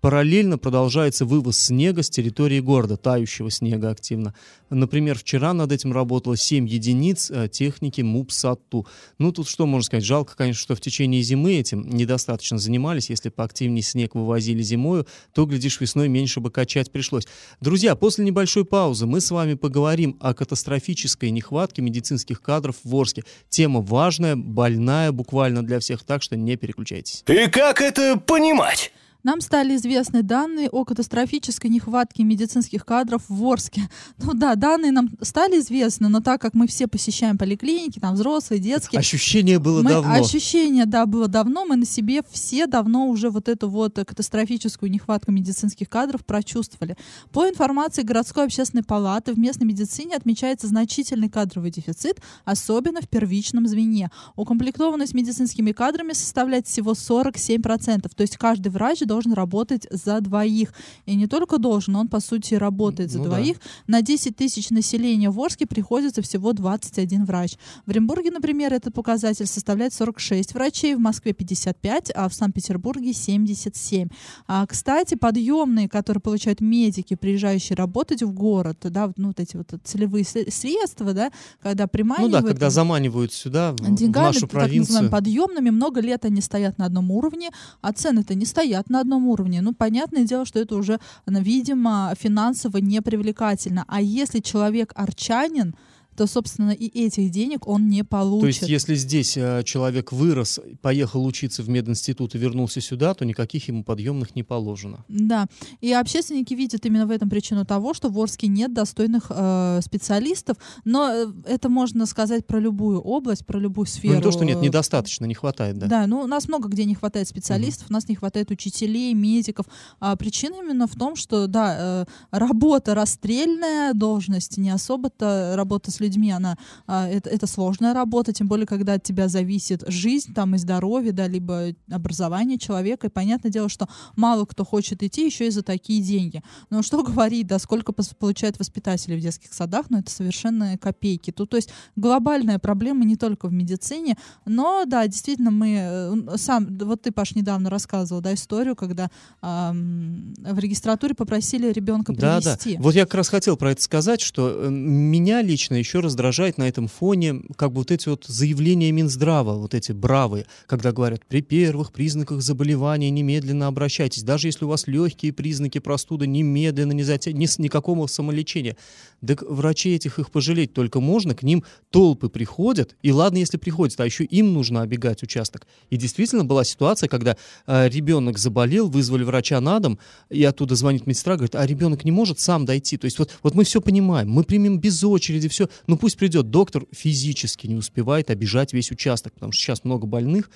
Параллельно 0.00 0.56
продолжается 0.56 1.26
вывоз 1.26 1.58
снега 1.58 2.02
с 2.02 2.08
территории 2.08 2.60
города, 2.60 2.96
тающего 2.96 3.50
снега 3.50 3.90
активно. 3.90 4.34
Например, 4.70 5.18
вчера 5.18 5.52
над 5.52 5.72
этим 5.72 5.92
работало 5.92 6.36
7 6.36 6.66
единиц 6.66 7.30
э, 7.30 7.48
техники 7.48 8.00
МУПСАТУ. 8.00 8.86
Ну, 9.18 9.32
тут 9.32 9.48
что 9.48 9.66
можно 9.66 9.84
сказать? 9.84 10.04
Жалко, 10.04 10.36
конечно, 10.36 10.62
что 10.62 10.74
в 10.74 10.80
течение 10.80 11.20
зимы 11.22 11.54
этим 11.54 11.82
недостаточно 11.88 12.56
занимались. 12.56 13.10
Если 13.10 13.28
поактивнее 13.28 13.82
снег 13.82 14.14
вывозили 14.14 14.62
зимою, 14.62 15.06
то, 15.34 15.44
глядишь, 15.44 15.80
весной 15.80 16.08
меньше 16.08 16.40
бы 16.40 16.50
качать 16.50 16.90
пришлось. 16.90 17.26
Друзья, 17.60 17.94
после 17.94 18.24
небольшой 18.24 18.64
паузы 18.64 19.04
мы 19.06 19.20
с 19.20 19.30
вами 19.30 19.54
поговорим 19.54 20.16
о 20.20 20.32
катастрофической 20.32 21.30
нехватке 21.30 21.82
медицинских 21.82 22.40
кадров 22.40 22.76
в 22.84 22.96
Орске. 22.96 23.24
Тема 23.50 23.80
важная, 23.80 24.36
больная 24.36 25.12
буквально 25.12 25.62
для 25.62 25.78
всех, 25.78 26.04
так 26.04 26.22
что 26.22 26.36
не 26.36 26.56
переключайтесь. 26.56 27.22
И 27.26 27.48
как 27.48 27.82
это 27.82 28.16
понимать? 28.16 28.92
Нам 29.22 29.40
стали 29.40 29.76
известны 29.76 30.22
данные 30.22 30.70
о 30.70 30.84
катастрофической 30.84 31.70
нехватке 31.70 32.24
медицинских 32.24 32.86
кадров 32.86 33.22
в 33.28 33.44
Орске. 33.44 33.82
Ну 34.18 34.32
да, 34.32 34.54
данные 34.54 34.92
нам 34.92 35.10
стали 35.20 35.60
известны, 35.60 36.08
но 36.08 36.20
так 36.20 36.40
как 36.40 36.54
мы 36.54 36.66
все 36.66 36.86
посещаем 36.86 37.36
поликлиники, 37.36 37.98
там 37.98 38.14
взрослые, 38.14 38.60
детские. 38.60 38.98
Ощущение 38.98 39.58
было 39.58 39.82
мы, 39.82 39.90
давно. 39.90 40.14
Ощущение, 40.14 40.86
да, 40.86 41.04
было 41.04 41.28
давно. 41.28 41.66
Мы 41.66 41.76
на 41.76 41.84
себе 41.84 42.22
все 42.30 42.66
давно 42.66 43.08
уже 43.08 43.30
вот 43.30 43.48
эту 43.48 43.68
вот 43.68 43.94
катастрофическую 43.94 44.90
нехватку 44.90 45.32
медицинских 45.32 45.88
кадров 45.90 46.24
прочувствовали. 46.24 46.96
По 47.32 47.48
информации 47.48 48.02
городской 48.02 48.44
общественной 48.44 48.84
палаты 48.84 49.34
в 49.34 49.38
местной 49.38 49.66
медицине 49.66 50.16
отмечается 50.16 50.66
значительный 50.66 51.28
кадровый 51.28 51.70
дефицит, 51.70 52.22
особенно 52.44 53.00
в 53.02 53.08
первичном 53.08 53.66
звене. 53.66 54.10
Укомплектованность 54.36 55.14
медицинскими 55.14 55.72
кадрами 55.72 56.14
составляет 56.14 56.66
всего 56.66 56.92
47%. 56.92 58.10
То 58.14 58.22
есть 58.22 58.36
каждый 58.38 58.68
врач 58.68 59.00
должен 59.10 59.32
работать 59.32 59.88
за 59.90 60.20
двоих. 60.20 60.72
И 61.06 61.16
не 61.16 61.26
только 61.26 61.58
должен, 61.58 61.96
он, 61.96 62.06
по 62.06 62.20
сути, 62.20 62.54
работает 62.54 63.10
за 63.10 63.18
ну, 63.18 63.24
двоих. 63.24 63.56
Да. 63.56 63.98
На 63.98 64.02
10 64.02 64.36
тысяч 64.36 64.70
населения 64.70 65.30
в 65.30 65.40
Орске 65.40 65.66
приходится 65.66 66.22
всего 66.22 66.52
21 66.52 67.24
врач. 67.24 67.56
В 67.86 67.90
Оренбурге, 67.90 68.30
например, 68.30 68.72
этот 68.72 68.94
показатель 68.94 69.46
составляет 69.46 69.92
46 69.94 70.54
врачей, 70.54 70.94
в 70.94 71.00
Москве 71.00 71.32
55, 71.32 72.12
а 72.14 72.28
в 72.28 72.34
Санкт-Петербурге 72.34 73.12
77. 73.12 74.08
А, 74.46 74.64
кстати, 74.66 75.16
подъемные, 75.16 75.88
которые 75.88 76.20
получают 76.20 76.60
медики, 76.60 77.16
приезжающие 77.16 77.74
работать 77.74 78.22
в 78.22 78.32
город, 78.32 78.78
да, 78.82 79.10
ну, 79.16 79.28
вот 79.28 79.40
эти 79.40 79.56
вот 79.56 79.74
целевые 79.82 80.24
средства, 80.24 81.12
да, 81.12 81.32
когда 81.60 81.88
приманивают... 81.88 82.32
Ну 82.32 82.40
да, 82.42 82.46
когда 82.46 82.70
заманивают 82.70 83.32
сюда, 83.32 83.74
деньгами, 83.80 84.30
в 84.30 84.34
нашу 84.34 84.46
провинцию. 84.46 84.86
так 84.86 84.88
называемыми 84.88 85.10
подъемными, 85.10 85.70
много 85.70 86.00
лет 86.00 86.24
они 86.24 86.40
стоят 86.40 86.78
на 86.78 86.84
одном 86.86 87.10
уровне, 87.10 87.50
а 87.80 87.92
цены-то 87.92 88.34
не 88.34 88.46
стоят 88.46 88.88
на 88.88 88.99
одном 89.00 89.26
уровне. 89.26 89.60
Ну, 89.60 89.72
понятное 89.72 90.24
дело, 90.24 90.44
что 90.44 90.60
это 90.60 90.76
уже, 90.76 90.98
видимо, 91.26 92.14
финансово 92.18 92.78
непривлекательно. 92.78 93.84
А 93.88 94.00
если 94.00 94.40
человек 94.40 94.92
арчанин, 94.94 95.74
то, 96.20 96.26
собственно, 96.26 96.72
и 96.72 96.86
этих 97.06 97.30
денег 97.30 97.66
он 97.66 97.88
не 97.88 98.04
получит. 98.04 98.40
То 98.42 98.46
есть, 98.66 98.68
если 98.68 98.94
здесь 98.94 99.38
э, 99.38 99.62
человек 99.64 100.12
вырос, 100.12 100.60
поехал 100.82 101.24
учиться 101.24 101.62
в 101.62 101.70
мединститут 101.70 102.34
и 102.34 102.38
вернулся 102.38 102.82
сюда, 102.82 103.14
то 103.14 103.24
никаких 103.24 103.68
ему 103.68 103.84
подъемных 103.84 104.36
не 104.36 104.42
положено. 104.42 105.02
Да. 105.08 105.46
И 105.80 105.90
общественники 105.94 106.52
видят 106.52 106.84
именно 106.84 107.06
в 107.06 107.10
этом 107.10 107.30
причину 107.30 107.64
того, 107.64 107.94
что 107.94 108.10
в 108.10 108.18
Орске 108.18 108.48
нет 108.48 108.74
достойных 108.74 109.28
э, 109.30 109.80
специалистов, 109.82 110.58
но 110.84 111.10
э, 111.10 111.26
это 111.46 111.70
можно 111.70 112.04
сказать 112.04 112.46
про 112.46 112.60
любую 112.60 113.00
область, 113.00 113.46
про 113.46 113.58
любую 113.58 113.86
сферу. 113.86 114.12
Ну, 114.12 114.18
не 114.18 114.22
то, 114.22 114.30
что 114.30 114.44
нет, 114.44 114.60
недостаточно, 114.60 115.24
не 115.24 115.34
хватает, 115.34 115.78
да. 115.78 115.86
Да, 115.86 116.06
ну, 116.06 116.20
у 116.20 116.26
нас 116.26 116.48
много 116.48 116.68
где 116.68 116.84
не 116.84 116.94
хватает 116.94 117.28
специалистов, 117.28 117.86
угу. 117.86 117.92
у 117.92 117.94
нас 117.94 118.08
не 118.10 118.14
хватает 118.14 118.50
учителей, 118.50 119.14
медиков. 119.14 119.64
А 120.00 120.14
причина 120.16 120.56
именно 120.62 120.86
в 120.86 120.94
том, 120.96 121.16
что, 121.16 121.46
да, 121.46 121.76
э, 121.78 122.04
работа 122.30 122.94
расстрельная, 122.94 123.94
должность 123.94 124.58
не 124.58 124.68
особо-то 124.68 125.54
работа 125.56 125.90
с 125.90 125.98
людьми 125.98 126.09
людьми, 126.10 126.32
она, 126.32 126.56
а, 126.86 127.08
это, 127.08 127.30
это 127.30 127.46
сложная 127.46 127.94
работа, 127.94 128.32
тем 128.32 128.48
более, 128.48 128.66
когда 128.66 128.94
от 128.94 129.02
тебя 129.02 129.28
зависит 129.28 129.84
жизнь 129.86 130.34
там 130.34 130.54
и 130.54 130.58
здоровье, 130.58 131.12
да, 131.12 131.28
либо 131.28 131.74
образование 131.90 132.58
человека, 132.58 133.06
и 133.06 133.10
понятное 133.10 133.50
дело, 133.50 133.68
что 133.68 133.88
мало 134.16 134.44
кто 134.44 134.64
хочет 134.64 135.02
идти 135.02 135.26
еще 135.26 135.46
и 135.46 135.50
за 135.50 135.62
такие 135.62 136.02
деньги. 136.02 136.42
Но 136.70 136.82
что 136.82 137.02
говорить, 137.10 137.46
да, 137.46 137.58
сколько 137.58 137.92
получают 137.92 138.58
воспитатели 138.58 139.16
в 139.16 139.20
детских 139.20 139.52
садах, 139.52 139.86
но 139.88 139.96
ну, 139.96 140.02
это 140.02 140.10
совершенно 140.10 140.76
копейки. 140.78 141.30
Тут, 141.30 141.50
то 141.50 141.56
есть 141.56 141.70
глобальная 141.96 142.58
проблема 142.58 143.04
не 143.04 143.16
только 143.16 143.46
в 143.46 143.52
медицине, 143.52 144.16
но, 144.46 144.84
да, 144.86 145.06
действительно, 145.06 145.50
мы, 145.50 145.76
э, 145.80 146.36
сам, 146.36 146.66
вот 146.78 147.02
ты, 147.02 147.12
Паш, 147.12 147.34
недавно 147.34 147.70
рассказывал, 147.70 148.20
да, 148.20 148.34
историю, 148.34 148.74
когда 148.74 149.10
эм, 149.42 150.34
в 150.38 150.58
регистратуре 150.58 151.14
попросили 151.14 151.70
ребенка 151.70 152.12
привести. 152.12 152.74
Да, 152.74 152.78
да. 152.78 152.82
Вот 152.82 152.94
я 152.94 153.04
как 153.04 153.14
раз 153.14 153.28
хотел 153.28 153.56
про 153.56 153.72
это 153.72 153.82
сказать, 153.82 154.20
что 154.20 154.48
э, 154.48 154.70
меня 154.70 155.42
лично 155.42 155.74
еще 155.74 155.99
еще 156.00 156.06
раздражает 156.06 156.58
на 156.58 156.68
этом 156.68 156.88
фоне 156.88 157.42
как 157.56 157.72
бы 157.72 157.78
вот 157.78 157.90
эти 157.90 158.08
вот 158.08 158.24
заявления 158.26 158.92
Минздрава, 158.92 159.54
вот 159.56 159.74
эти 159.74 159.92
бравые, 159.92 160.46
когда 160.66 160.92
говорят, 160.92 161.24
при 161.26 161.42
первых 161.42 161.92
признаках 161.92 162.40
заболевания 162.42 163.10
немедленно 163.10 163.66
обращайтесь. 163.66 164.22
Даже 164.22 164.48
если 164.48 164.64
у 164.64 164.68
вас 164.68 164.86
легкие 164.86 165.32
признаки 165.32 165.78
простуды, 165.78 166.26
немедленно 166.26 166.92
не 166.92 167.02
затя... 167.02 167.32
ни, 167.32 167.46
никакого 167.60 168.06
самолечения. 168.06 168.76
Так 169.24 169.42
врачей 169.42 169.96
этих 169.96 170.18
их 170.18 170.30
пожалеть 170.30 170.72
только 170.72 171.00
можно, 171.00 171.34
к 171.34 171.42
ним 171.42 171.64
толпы 171.90 172.28
приходят, 172.28 172.96
и 173.02 173.12
ладно, 173.12 173.38
если 173.38 173.58
приходят, 173.58 174.00
а 174.00 174.04
еще 174.04 174.24
им 174.24 174.52
нужно 174.52 174.82
обегать 174.82 175.22
участок. 175.22 175.66
И 175.90 175.96
действительно 175.96 176.44
была 176.44 176.64
ситуация, 176.64 177.08
когда 177.08 177.36
э, 177.66 177.88
ребенок 177.88 178.38
заболел, 178.38 178.88
вызвали 178.88 179.24
врача 179.24 179.60
на 179.60 179.78
дом, 179.80 179.98
и 180.30 180.42
оттуда 180.44 180.74
звонит 180.74 181.06
медсестра, 181.06 181.36
говорит, 181.36 181.54
а 181.54 181.66
ребенок 181.66 182.04
не 182.04 182.12
может 182.12 182.40
сам 182.40 182.64
дойти. 182.64 182.96
То 182.96 183.04
есть 183.04 183.18
вот, 183.18 183.30
вот 183.42 183.54
мы 183.54 183.64
все 183.64 183.80
понимаем, 183.80 184.30
мы 184.30 184.44
примем 184.44 184.78
без 184.78 185.04
очереди 185.04 185.48
все, 185.48 185.68
ну 185.86 185.96
пусть 185.96 186.16
придет 186.16 186.50
доктор, 186.50 186.86
физически 186.92 187.66
не 187.66 187.74
успевает 187.74 188.30
обижать 188.30 188.72
весь 188.72 188.90
участок, 188.90 189.34
потому 189.34 189.52
что 189.52 189.62
сейчас 189.62 189.84
много 189.84 190.06
больных, 190.06 190.50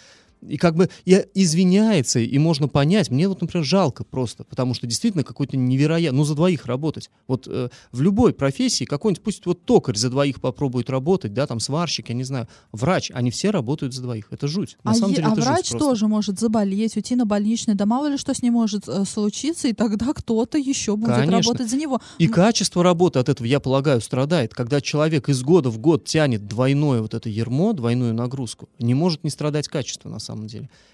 и 0.49 0.57
как 0.57 0.77
бы 0.77 0.91
и 1.05 1.25
извиняется, 1.35 2.21
и 2.21 2.39
можно 2.39 2.69
понять. 2.69 3.11
Мне 3.11 3.29
вот, 3.29 3.41
например, 3.41 3.65
жалко 3.65 4.05
просто, 4.05 4.45
потому 4.45 4.75
что 4.75 4.87
действительно 4.87 5.25
какой-то 5.25 5.57
невероятный, 5.57 6.19
ну, 6.19 6.25
за 6.25 6.35
двоих 6.35 6.67
работать. 6.67 7.11
Вот 7.27 7.47
э, 7.49 7.69
в 7.93 8.03
любой 8.03 8.33
профессии 8.33 8.85
какой-нибудь, 8.85 9.23
пусть 9.23 9.47
вот 9.47 9.65
токарь 9.65 9.97
за 9.97 10.11
двоих 10.11 10.41
попробует 10.41 10.91
работать, 10.91 11.33
да, 11.33 11.47
там 11.47 11.61
сварщик, 11.61 12.09
я 12.09 12.15
не 12.15 12.25
знаю, 12.25 12.49
врач, 12.73 13.11
они 13.15 13.31
все 13.31 13.51
работают 13.51 13.95
за 13.95 14.03
двоих. 14.03 14.29
Это 14.31 14.49
жуть. 14.49 14.77
На 14.85 14.93
а 14.93 14.95
самом 14.95 15.11
е- 15.11 15.17
деле 15.17 15.29
а 15.29 15.33
это 15.33 15.41
врач 15.41 15.71
жуть 15.71 15.79
тоже 15.79 16.09
может 16.09 16.39
заболеть, 16.39 16.97
уйти 16.97 17.17
на 17.17 17.27
больничный, 17.27 17.75
да 17.75 17.87
мало 17.87 18.09
ли 18.09 18.17
что 18.17 18.35
с 18.35 18.43
ним 18.43 18.55
может 18.55 18.89
э, 18.89 19.05
случиться, 19.05 19.69
и 19.69 19.73
тогда 19.73 20.13
кто-то 20.13 20.59
еще 20.59 20.97
будет 20.97 21.15
Конечно. 21.15 21.37
работать 21.39 21.71
за 21.71 21.77
него. 21.77 22.01
И 22.19 22.29
Ну, 22.29 22.35
качество 22.35 22.83
работы 22.83 23.19
от 23.19 23.29
этого, 23.29 23.47
я 23.47 23.61
полагаю, 23.61 24.01
страдает. 24.01 24.55
Когда 24.55 24.81
человек 24.81 25.29
из 25.29 25.43
года 25.43 25.71
в 25.71 25.79
год 25.79 26.05
тянет 26.05 26.47
двойное 26.47 27.01
вот 27.01 27.15
это 27.15 27.29
ермо, 27.29 27.73
двойную 27.73 28.15
нагрузку, 28.15 28.69
не 28.79 28.95
может 28.95 29.25
не 29.25 29.31
страдать 29.31 29.69
качество 29.69 30.09
на 30.09 30.19
самом 30.19 30.34
деле. 30.34 30.34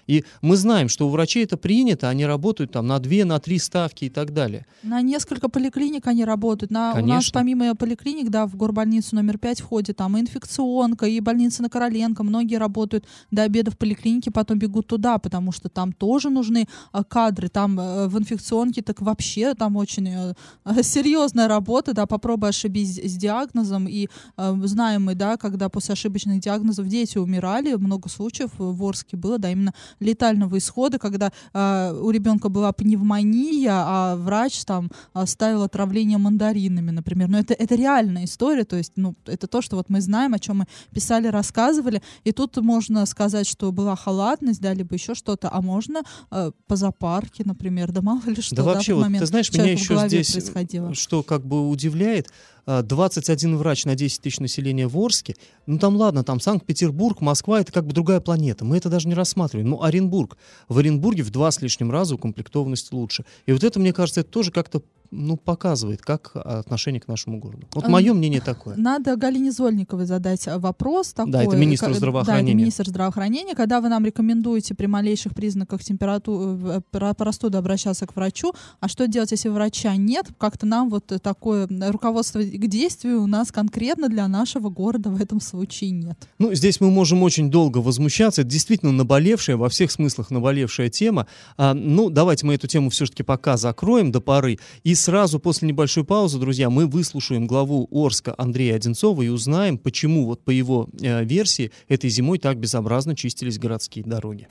И 0.07 0.23
мы 0.41 0.57
знаем, 0.57 0.89
что 0.89 1.07
у 1.07 1.09
врачей 1.09 1.43
это 1.43 1.57
принято, 1.57 2.09
они 2.09 2.25
работают 2.25 2.71
там 2.71 2.87
на 2.87 2.99
две, 2.99 3.25
на 3.25 3.39
три 3.39 3.59
ставки 3.59 4.05
и 4.05 4.09
так 4.09 4.33
далее. 4.33 4.65
На 4.83 5.01
несколько 5.01 5.49
поликлиник 5.49 6.07
они 6.07 6.25
работают. 6.25 6.71
На, 6.71 6.93
у 6.93 7.05
нас 7.05 7.29
помимо 7.31 7.75
поликлиник, 7.75 8.29
да, 8.29 8.45
в 8.45 8.55
горбольницу 8.55 9.15
номер 9.15 9.37
5 9.37 9.61
входит 9.61 9.97
там 9.97 10.17
и 10.17 10.21
инфекционка, 10.21 11.05
и 11.05 11.19
больница 11.19 11.61
на 11.61 11.69
Короленко. 11.69 12.23
Многие 12.23 12.57
работают 12.57 13.05
до 13.31 13.43
обеда 13.43 13.71
в 13.71 13.77
поликлинике, 13.77 14.31
потом 14.31 14.59
бегут 14.59 14.87
туда, 14.87 15.17
потому 15.17 15.51
что 15.51 15.69
там 15.69 15.93
тоже 15.93 16.29
нужны 16.29 16.67
а, 16.91 17.03
кадры. 17.03 17.47
Там 17.47 17.79
э, 17.79 18.07
в 18.07 18.17
инфекционке 18.19 18.81
так 18.81 19.01
вообще 19.01 19.53
там 19.53 19.75
очень 19.75 20.07
э, 20.09 20.33
серьезная 20.83 21.47
работа, 21.47 21.93
да, 21.93 22.05
попробуй 22.05 22.49
ошибись 22.49 22.97
с 22.97 23.15
диагнозом. 23.17 23.87
И 23.87 24.07
э, 24.37 24.55
знаем 24.63 25.05
мы, 25.05 25.15
да, 25.15 25.37
когда 25.37 25.69
после 25.69 25.93
ошибочных 25.93 26.39
диагнозов 26.39 26.87
дети 26.87 27.17
умирали, 27.17 27.75
много 27.75 28.09
случаев 28.09 28.51
в 28.57 28.83
Орске 28.83 29.17
было, 29.21 29.37
да, 29.37 29.51
именно 29.51 29.73
летального 29.99 30.57
исхода, 30.57 30.99
когда 30.99 31.31
э, 31.53 31.99
у 32.01 32.09
ребенка 32.11 32.49
была 32.49 32.71
пневмония, 32.71 33.73
а 33.73 34.15
врач 34.15 34.65
там 34.65 34.89
а, 35.13 35.25
ставил 35.25 35.63
отравление 35.63 36.17
мандаринами, 36.17 36.91
например. 36.91 37.29
Но 37.29 37.39
это, 37.39 37.53
это 37.53 37.75
реальная 37.75 38.25
история, 38.25 38.63
то 38.63 38.75
есть, 38.75 38.93
ну, 38.95 39.15
это 39.25 39.47
то, 39.47 39.61
что 39.61 39.75
вот 39.75 39.89
мы 39.89 40.01
знаем, 40.01 40.33
о 40.33 40.39
чем 40.39 40.57
мы 40.59 40.65
писали, 40.93 41.27
рассказывали, 41.27 42.01
и 42.23 42.31
тут 42.31 42.57
можно 42.57 43.05
сказать, 43.05 43.47
что 43.47 43.71
была 43.71 43.95
халатность, 43.95 44.61
да, 44.61 44.73
либо 44.73 44.95
еще 44.95 45.13
что-то, 45.15 45.49
а 45.51 45.61
можно 45.61 46.01
э, 46.31 46.51
по 46.67 46.75
зоопарке, 46.75 47.43
например, 47.45 47.91
да 47.91 48.01
мало 48.01 48.23
ли 48.25 48.41
что, 48.41 48.55
да 48.55 48.63
да, 48.63 48.73
вообще, 48.73 48.93
в 48.93 48.97
вот, 48.97 49.19
ты 49.19 49.25
знаешь, 49.25 49.51
меня 49.53 49.71
еще 49.71 49.97
здесь, 50.07 50.31
происходило. 50.31 50.93
что 50.93 51.23
как 51.23 51.45
бы 51.45 51.69
удивляет, 51.69 52.27
21 52.65 53.57
врач 53.57 53.85
на 53.85 53.95
10 53.95 54.21
тысяч 54.21 54.39
населения 54.39 54.87
в 54.87 54.97
Орске, 54.97 55.35
ну 55.65 55.77
там 55.79 55.95
ладно, 55.95 56.23
там 56.23 56.39
Санкт-Петербург, 56.39 57.21
Москва, 57.21 57.61
это 57.61 57.71
как 57.71 57.85
бы 57.85 57.93
другая 57.93 58.19
планета, 58.19 58.65
мы 58.65 58.77
это 58.77 58.89
даже 58.89 59.07
не 59.07 59.13
рассматриваем. 59.13 59.69
Но 59.69 59.83
Оренбург, 59.83 60.37
в 60.67 60.77
Оренбурге 60.77 61.23
в 61.23 61.31
два 61.31 61.51
с 61.51 61.61
лишним 61.61 61.91
раза 61.91 62.15
укомплектованность 62.15 62.91
лучше. 62.93 63.25
И 63.45 63.51
вот 63.51 63.63
это, 63.63 63.79
мне 63.79 63.93
кажется, 63.93 64.21
это 64.21 64.29
тоже 64.29 64.51
как-то 64.51 64.81
ну, 65.11 65.37
показывает, 65.37 66.01
как 66.01 66.31
отношение 66.35 67.01
к 67.01 67.07
нашему 67.07 67.39
городу. 67.39 67.67
Вот 67.73 67.85
А, 67.85 67.89
мое 67.89 68.13
мнение 68.13 68.41
такое. 68.41 68.75
Надо 68.77 69.15
Галине 69.17 69.51
Зольниковой 69.51 70.05
задать 70.05 70.47
а, 70.47 70.57
вопрос 70.57 71.13
такой. 71.13 71.31
Да, 71.31 71.43
это 71.43 71.57
министр 71.57 71.87
Ка- 71.87 71.91
Да, 71.93 71.97
здравоохранения. 71.97 72.51
это 72.51 72.57
министр 72.57 72.87
здравоохранения. 72.89 73.55
Когда 73.55 73.81
вы 73.81 73.89
нам 73.89 74.05
рекомендуете 74.05 74.73
при 74.73 74.85
малейших 74.85 75.33
признаках 75.35 75.83
температуры, 75.83 76.81
простуды 77.17 77.57
обращаться 77.57 78.07
к 78.07 78.15
врачу, 78.15 78.53
а 78.79 78.87
что 78.87 79.07
делать, 79.07 79.31
если 79.31 79.49
врача 79.49 79.95
нет? 79.95 80.27
Как-то 80.37 80.65
нам 80.65 80.89
вот 80.89 81.11
такое 81.21 81.67
руководство 81.91 82.41
к 82.41 82.67
действию 82.67 83.21
у 83.21 83.27
нас 83.27 83.51
конкретно 83.51 84.07
для 84.09 84.27
нашего 84.27 84.69
города 84.69 85.09
в 85.09 85.21
этом 85.21 85.41
случае 85.41 85.91
нет. 85.91 86.17
Ну, 86.39 86.53
здесь 86.53 86.79
мы 86.79 86.89
можем 86.89 87.23
очень 87.23 87.51
долго 87.51 87.79
возмущаться. 87.79 88.41
Это 88.41 88.49
действительно 88.49 88.91
наболевшая, 88.91 89.57
во 89.57 89.69
всех 89.69 89.91
смыслах 89.91 90.31
наболевшая 90.31 90.89
тема. 90.89 91.27
А, 91.57 91.73
ну, 91.73 92.09
давайте 92.09 92.45
мы 92.45 92.53
эту 92.55 92.67
тему 92.67 92.89
все-таки 92.89 93.23
пока 93.23 93.57
закроем 93.57 94.11
до 94.11 94.21
поры. 94.21 94.57
И 94.83 94.95
сразу 95.01 95.39
после 95.39 95.67
небольшой 95.67 96.05
паузы, 96.05 96.39
друзья, 96.39 96.69
мы 96.69 96.87
выслушаем 96.87 97.47
главу 97.47 97.89
Орска 97.91 98.33
Андрея 98.37 98.75
Одинцова 98.75 99.21
и 99.21 99.27
узнаем, 99.27 99.77
почему 99.77 100.25
вот 100.25 100.43
по 100.43 100.51
его 100.51 100.87
э, 101.01 101.23
версии 101.25 101.71
этой 101.89 102.09
зимой 102.09 102.37
так 102.37 102.57
безобразно 102.57 103.15
чистились 103.15 103.57
городские 103.57 104.05
дороги. 104.05 104.47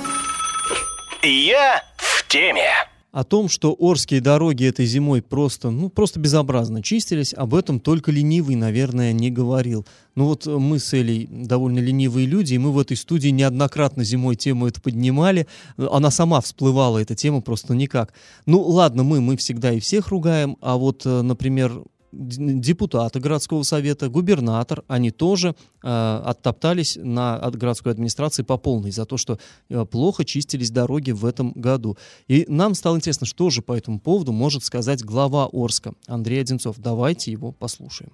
Я 1.22 1.82
в 1.96 2.26
теме. 2.28 2.89
О 3.12 3.24
том, 3.24 3.48
что 3.48 3.76
Орские 3.76 4.20
дороги 4.20 4.64
этой 4.64 4.86
зимой 4.86 5.20
просто, 5.20 5.70
ну, 5.70 5.88
просто 5.88 6.20
безобразно 6.20 6.80
чистились, 6.80 7.34
об 7.34 7.56
этом 7.56 7.80
только 7.80 8.12
ленивый, 8.12 8.54
наверное, 8.54 9.12
не 9.12 9.32
говорил. 9.32 9.84
Ну 10.14 10.26
вот 10.26 10.46
э, 10.46 10.50
мы 10.50 10.78
с 10.78 10.94
Элей 10.94 11.26
довольно 11.28 11.80
ленивые 11.80 12.26
люди, 12.26 12.54
и 12.54 12.58
мы 12.58 12.70
в 12.70 12.78
этой 12.78 12.96
студии 12.96 13.30
неоднократно 13.30 14.04
зимой 14.04 14.36
тему 14.36 14.68
это 14.68 14.80
поднимали. 14.80 15.48
Э, 15.76 15.88
Она 15.90 16.12
сама 16.12 16.40
всплывала, 16.40 16.98
эта 16.98 17.16
тема, 17.16 17.40
просто 17.40 17.74
никак. 17.74 18.12
Ну 18.46 18.62
ладно, 18.62 19.02
мы, 19.02 19.20
мы 19.20 19.36
всегда 19.36 19.72
и 19.72 19.80
всех 19.80 20.08
ругаем, 20.08 20.56
а 20.60 20.76
вот, 20.76 21.04
э, 21.04 21.22
например, 21.22 21.82
депутаты 22.12 23.20
городского 23.20 23.62
совета, 23.62 24.08
губернатор, 24.08 24.82
они 24.88 25.10
тоже 25.10 25.54
э, 25.82 26.22
оттоптались 26.24 26.98
на 27.00 27.36
от 27.36 27.56
городской 27.56 27.92
администрации 27.92 28.42
по 28.42 28.56
полной 28.56 28.90
за 28.90 29.04
то, 29.04 29.16
что 29.16 29.38
э, 29.68 29.84
плохо 29.84 30.24
чистились 30.24 30.70
дороги 30.70 31.12
в 31.12 31.24
этом 31.24 31.52
году. 31.52 31.96
И 32.28 32.44
нам 32.48 32.74
стало 32.74 32.96
интересно, 32.96 33.26
что 33.26 33.50
же 33.50 33.62
по 33.62 33.76
этому 33.76 34.00
поводу 34.00 34.32
может 34.32 34.64
сказать 34.64 35.04
глава 35.04 35.48
Орска 35.52 35.92
Андрей 36.06 36.40
Одинцов. 36.40 36.76
Давайте 36.78 37.32
его 37.32 37.52
послушаем. 37.52 38.12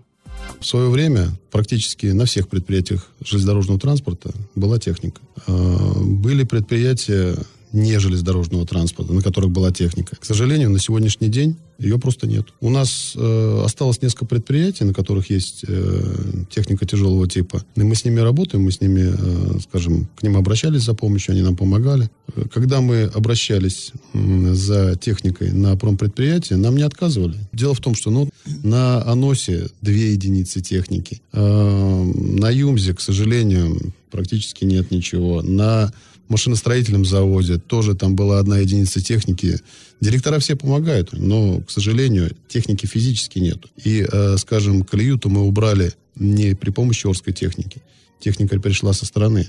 В 0.60 0.66
свое 0.66 0.90
время 0.90 1.28
практически 1.50 2.06
на 2.06 2.26
всех 2.26 2.48
предприятиях 2.48 3.10
железнодорожного 3.24 3.80
транспорта 3.80 4.30
была 4.54 4.78
техника. 4.78 5.20
Э, 5.46 6.00
Были 6.00 6.44
предприятия 6.44 7.36
не 7.72 7.98
железнодорожного 7.98 8.66
транспорта, 8.66 9.12
на 9.12 9.22
которых 9.22 9.50
была 9.50 9.72
техника. 9.72 10.16
К 10.18 10.24
сожалению, 10.24 10.70
на 10.70 10.78
сегодняшний 10.78 11.28
день 11.28 11.56
ее 11.78 11.98
просто 11.98 12.26
нет. 12.26 12.46
У 12.60 12.70
нас 12.70 13.12
э, 13.14 13.62
осталось 13.64 14.00
несколько 14.00 14.24
предприятий, 14.24 14.84
на 14.84 14.94
которых 14.94 15.28
есть 15.28 15.64
э, 15.68 16.44
техника 16.50 16.86
тяжелого 16.86 17.28
типа. 17.28 17.62
И 17.74 17.82
мы 17.82 17.94
с 17.94 18.04
ними 18.04 18.20
работаем, 18.20 18.64
мы 18.64 18.72
с 18.72 18.80
ними, 18.80 19.12
э, 19.12 19.60
скажем, 19.60 20.08
к 20.16 20.22
ним 20.22 20.36
обращались 20.36 20.82
за 20.82 20.94
помощью, 20.94 21.32
они 21.32 21.42
нам 21.42 21.54
помогали. 21.54 22.10
Э, 22.34 22.44
Когда 22.52 22.80
мы 22.80 23.02
обращались 23.02 23.92
м, 24.14 24.54
за 24.54 24.96
техникой 24.96 25.52
на 25.52 25.76
промпредприятие, 25.76 26.58
нам 26.58 26.76
не 26.76 26.82
отказывали. 26.82 27.36
Дело 27.52 27.74
в 27.74 27.80
том, 27.80 27.94
что 27.94 28.10
ну, 28.10 28.30
на 28.62 29.02
Аносе 29.04 29.68
две 29.82 30.12
единицы 30.12 30.62
техники. 30.62 31.20
Э, 31.32 32.12
на 32.14 32.48
Юмзе, 32.48 32.94
к 32.94 33.00
сожалению, 33.00 33.92
практически 34.10 34.64
нет 34.64 34.90
ничего. 34.90 35.42
На 35.42 35.92
машиностроительном 36.28 37.04
заводе 37.04 37.58
тоже 37.58 37.94
там 37.94 38.16
была 38.16 38.38
одна 38.38 38.58
единица 38.58 39.00
техники. 39.02 39.60
Директора 40.00 40.38
все 40.38 40.56
помогают, 40.56 41.12
но, 41.12 41.60
к 41.60 41.70
сожалению, 41.70 42.34
техники 42.48 42.86
физически 42.86 43.38
нет. 43.38 43.64
И, 43.84 44.06
э, 44.10 44.36
скажем, 44.38 44.82
колею-то 44.82 45.28
мы 45.28 45.42
убрали 45.42 45.92
не 46.16 46.54
при 46.54 46.70
помощи 46.70 47.06
Орской 47.06 47.32
техники. 47.32 47.82
Техника 48.20 48.58
перешла 48.58 48.92
со 48.92 49.06
стороны. 49.06 49.48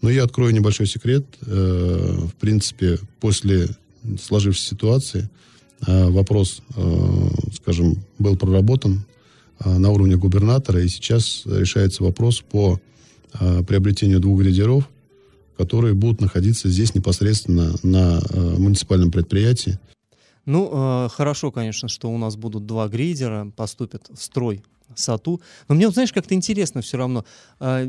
Но 0.00 0.10
я 0.10 0.24
открою 0.24 0.52
небольшой 0.52 0.86
секрет. 0.86 1.24
Э, 1.46 2.26
в 2.28 2.34
принципе, 2.40 2.98
после 3.20 3.68
сложившейся 4.20 4.70
ситуации 4.70 5.28
э, 5.86 6.08
вопрос, 6.10 6.62
э, 6.76 7.28
скажем, 7.54 8.02
был 8.18 8.36
проработан 8.36 9.04
э, 9.60 9.78
на 9.78 9.90
уровне 9.90 10.16
губернатора, 10.16 10.82
и 10.82 10.88
сейчас 10.88 11.42
решается 11.46 12.02
вопрос 12.02 12.40
по 12.40 12.80
э, 13.38 13.62
приобретению 13.66 14.20
двух 14.20 14.40
грейдеров, 14.40 14.88
которые 15.56 15.94
будут 15.94 16.20
находиться 16.20 16.68
здесь 16.68 16.94
непосредственно 16.94 17.74
на 17.82 18.20
э, 18.20 18.56
муниципальном 18.58 19.10
предприятии. 19.10 19.78
Ну, 20.46 20.70
э, 20.72 21.08
хорошо, 21.10 21.50
конечно, 21.50 21.88
что 21.88 22.10
у 22.10 22.18
нас 22.18 22.36
будут 22.36 22.66
два 22.66 22.88
грейдера, 22.88 23.50
поступят 23.56 24.08
в 24.10 24.22
строй 24.22 24.62
САТУ. 24.98 25.40
Но 25.68 25.74
мне, 25.74 25.86
вот, 25.86 25.94
знаешь, 25.94 26.12
как-то 26.12 26.34
интересно 26.34 26.80
все 26.82 26.96
равно. 26.98 27.24
А, 27.60 27.88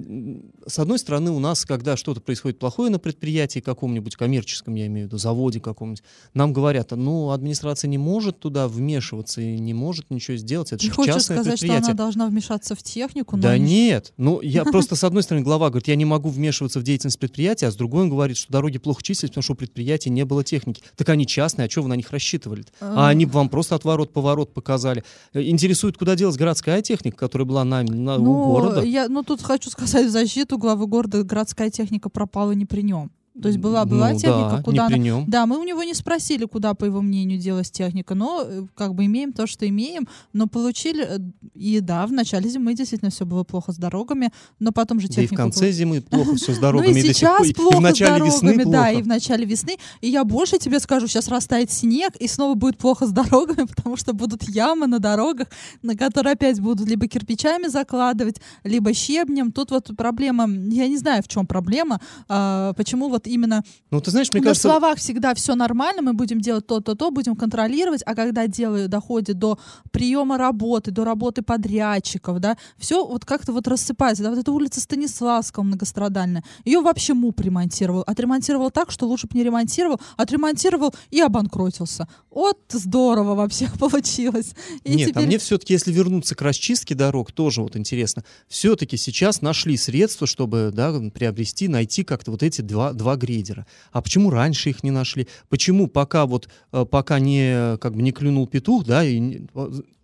с 0.68 0.80
одной 0.80 1.00
стороны, 1.00 1.32
у 1.32 1.40
нас, 1.40 1.66
когда 1.66 1.98
что-то 1.98 2.22
происходит 2.22 2.60
плохое 2.60 2.90
на 2.90 3.00
предприятии 3.00 3.60
каком-нибудь 3.60 4.16
коммерческом, 4.16 4.76
я 4.76 4.88
имею 4.88 5.08
в 5.08 5.10
виду, 5.10 5.18
заводе 5.18 5.60
каком-нибудь, 5.60 6.04
нам 6.34 6.54
говорят, 6.54 6.92
ну, 6.92 7.32
администрация 7.32 7.88
не 7.88 7.98
может 7.98 8.40
туда 8.40 8.68
вмешиваться 8.68 9.42
и 9.42 9.58
не 9.60 9.74
может 9.74 10.10
ничего 10.10 10.38
сделать. 10.38 10.72
Это 10.72 10.84
же 10.84 10.90
частное 10.92 11.20
сказать, 11.20 11.44
что 11.44 11.52
предприятие. 11.52 11.86
она 11.92 11.94
должна 11.94 12.28
вмешаться 12.28 12.76
в 12.76 12.84
технику? 12.84 13.38
Да 13.38 13.58
не- 13.58 13.66
нет, 13.88 14.14
ну 14.18 14.42
я 14.42 14.64
просто 14.66 14.96
с 14.96 15.04
одной 15.04 15.24
стороны 15.24 15.44
глава 15.44 15.70
говорит, 15.70 15.88
я 15.88 15.96
не 15.96 16.06
могу 16.06 16.30
вмешиваться 16.30 16.80
в 16.80 16.84
деятельность 16.84 17.20
предприятия, 17.20 17.68
а 17.68 17.72
с 17.72 17.76
другой 17.76 18.04
он 18.04 18.10
говорит, 18.10 18.38
что 18.38 18.52
дороги 18.52 18.78
плохо 18.78 19.04
чистились, 19.04 19.30
потому 19.32 19.44
что 19.44 19.54
у 19.54 19.56
предприятия 19.56 20.10
не 20.10 20.24
было 20.26 20.44
техники. 20.44 20.82
Так 20.96 21.10
они 21.10 21.26
частные, 21.28 21.68
а 21.68 21.70
что 21.70 21.82
вы 21.82 21.90
на 21.90 21.96
них 21.96 22.12
рассчитывали? 22.12 22.66
А 22.80 23.08
А. 23.08 23.10
они 23.10 23.26
бы 23.26 23.34
вам 23.34 23.50
просто 23.50 23.76
отворот-поворот 23.76 24.54
показали. 24.54 25.04
Э, 25.34 25.42
Интересует, 25.42 25.98
куда 25.98 26.16
делась 26.16 26.36
городская 26.38 26.82
техника, 26.82 26.95
которая 27.16 27.46
была 27.46 27.64
на, 27.64 27.84
на- 27.84 28.16
у 28.18 28.24
Ну, 28.24 28.44
города. 28.46 28.82
я, 28.82 29.08
ну, 29.10 29.24
тут 29.24 29.42
хочу 29.42 29.70
сказать 29.70 30.08
в 30.08 30.10
защиту 30.10 30.58
главы 30.58 30.88
города, 30.88 31.24
городская 31.24 31.70
техника 31.70 32.10
пропала 32.10 32.52
не 32.52 32.66
при 32.66 32.82
нем. 32.82 33.12
То 33.42 33.50
есть 33.50 33.60
была, 33.60 33.84
была 33.86 34.12
Ну 34.12 34.18
техника, 34.18 34.50
да, 34.58 34.62
куда 34.64 34.88
не 34.88 35.10
она... 35.10 35.26
Да, 35.28 35.46
мы 35.46 35.60
у 35.60 35.64
него 35.64 35.84
не 35.84 35.94
спросили, 35.94 36.46
куда, 36.46 36.74
по 36.74 36.86
его 36.86 37.02
мнению, 37.02 37.38
делась 37.38 37.70
техника, 37.70 38.16
но 38.16 38.44
э, 38.46 38.64
как 38.76 38.96
бы 38.96 39.06
имеем 39.06 39.34
то, 39.34 39.46
что 39.46 39.68
имеем, 39.68 40.08
но 40.32 40.48
получили... 40.48 41.06
э, 41.06 41.18
И 41.54 41.82
да, 41.82 42.08
в 42.08 42.14
начале 42.14 42.50
зимы 42.50 42.74
действительно 42.76 43.12
все 43.12 43.26
было 43.26 43.44
плохо 43.44 43.74
с 43.74 43.78
дорогами, 43.78 44.32
но 44.60 44.72
потом 44.72 45.02
же 45.02 45.08
Да 45.08 45.14
и 45.14 45.16
техника... 45.16 45.34
в 45.34 45.38
конце 45.44 45.72
зимы 45.72 46.02
плохо 46.10 46.36
все 46.36 46.54
с 46.54 46.56
Ну 46.56 46.62
дорогами. 46.62 46.92
и 46.92 46.94
до 46.94 47.08
сих 47.08 47.18
сейчас 47.18 47.46
и 47.46 47.54
плохо 47.54 47.94
с 47.94 48.00
дорогами, 48.00 48.64
да, 48.64 48.92
и 48.92 49.02
в 49.02 49.08
начале 49.08 49.46
весны. 49.46 49.78
И 50.00 50.10
я 50.10 50.24
больше 50.24 50.58
тебе 50.58 50.80
скажу, 50.80 51.08
сейчас 51.08 51.28
растает 51.28 51.70
снег, 51.72 52.16
и 52.16 52.28
снова 52.30 52.54
будет 52.56 52.78
плохо 52.78 53.06
с 53.06 53.12
дорогами, 53.12 53.68
потому 53.76 53.98
что 53.98 54.14
будут 54.14 54.44
ямы 54.44 54.88
на 54.88 55.00
дорогах, 55.00 55.50
на 55.82 55.98
которые 55.98 56.34
опять 56.34 56.62
будут 56.62 56.88
либо 56.88 57.08
кирпичами 57.08 57.68
закладывать, 57.68 58.40
либо 58.64 58.94
щебнем. 58.94 59.52
Тут 59.52 59.72
вот 59.72 59.92
проблема, 59.98 60.48
я 60.48 60.88
не 60.88 60.98
знаю, 60.98 61.22
в 61.22 61.28
чем 61.28 61.46
проблема, 61.46 62.00
а, 62.30 62.72
почему 62.74 63.10
вот 63.10 63.25
именно 63.28 63.64
Ну, 63.92 64.02
ты 64.02 64.12
знаешь, 64.12 64.32
мне 64.32 64.42
на 64.42 64.48
кажется, 64.48 64.70
словах 64.70 64.98
всегда 64.98 65.34
все 65.34 65.56
нормально, 65.56 66.02
мы 66.02 66.14
будем 66.14 66.42
делать 66.42 66.68
то-то, 66.68 66.96
то, 66.96 67.12
будем 67.12 67.36
контролировать, 67.36 68.02
а 68.06 68.16
когда 68.16 68.48
дело 68.48 68.88
доходит 68.88 69.38
до 69.38 69.60
приема 69.92 70.38
работы, 70.38 70.92
до 70.92 71.06
работы 71.06 71.42
подрядчиков, 71.42 72.40
да, 72.40 72.58
все 72.78 73.06
вот 73.06 73.26
как-то 73.26 73.52
вот 73.54 73.68
рассыпается. 73.68 74.24
Да, 74.24 74.30
вот 74.30 74.40
эта 74.40 74.52
улица 74.52 74.82
Станиславского 74.82 75.64
многострадальная, 75.64 76.44
ее 76.64 76.82
вообще 76.82 77.14
МУП 77.14 77.42
ремонтировал. 77.42 78.02
Отремонтировал 78.02 78.72
так, 78.72 78.92
что 78.92 79.08
лучше 79.08 79.28
бы 79.28 79.38
не 79.38 79.44
ремонтировал, 79.44 80.00
отремонтировал 80.18 80.94
и 81.12 81.22
обанкротился. 81.22 82.08
Вот 82.32 82.60
здорово 82.70 83.36
вообще 83.36 83.70
получилось. 83.80 84.54
И 84.84 84.96
Нет, 84.96 85.10
а 85.10 85.12
теперь 85.12 85.28
мне 85.28 85.38
все-таки, 85.38 85.74
если 85.74 85.92
вернуться 85.92 86.36
к 86.36 86.42
расчистке 86.42 86.96
дорог, 86.96 87.32
тоже 87.32 87.62
вот 87.62 87.76
интересно. 87.76 88.24
Все-таки 88.48 88.98
сейчас 88.98 89.42
нашли 89.42 89.78
средства, 89.78 90.28
чтобы 90.28 90.72
да, 90.74 90.94
приобрести, 91.14 91.68
найти 91.68 92.04
как-то 92.04 92.32
вот 92.32 92.44
эти 92.44 92.62
два, 92.62 92.94
два 92.94 93.15
грейдера. 93.16 93.66
А 93.92 94.02
почему 94.02 94.30
раньше 94.30 94.70
их 94.70 94.84
не 94.84 94.92
нашли? 94.92 95.28
Почему 95.50 95.88
пока 95.88 96.26
вот 96.26 96.50
э, 96.72 96.86
пока 96.86 97.20
не 97.20 97.78
как 97.78 97.96
бы 97.96 98.02
не 98.02 98.12
клюнул 98.12 98.48
петух, 98.48 98.86
да, 98.86 99.04
и 99.04 99.42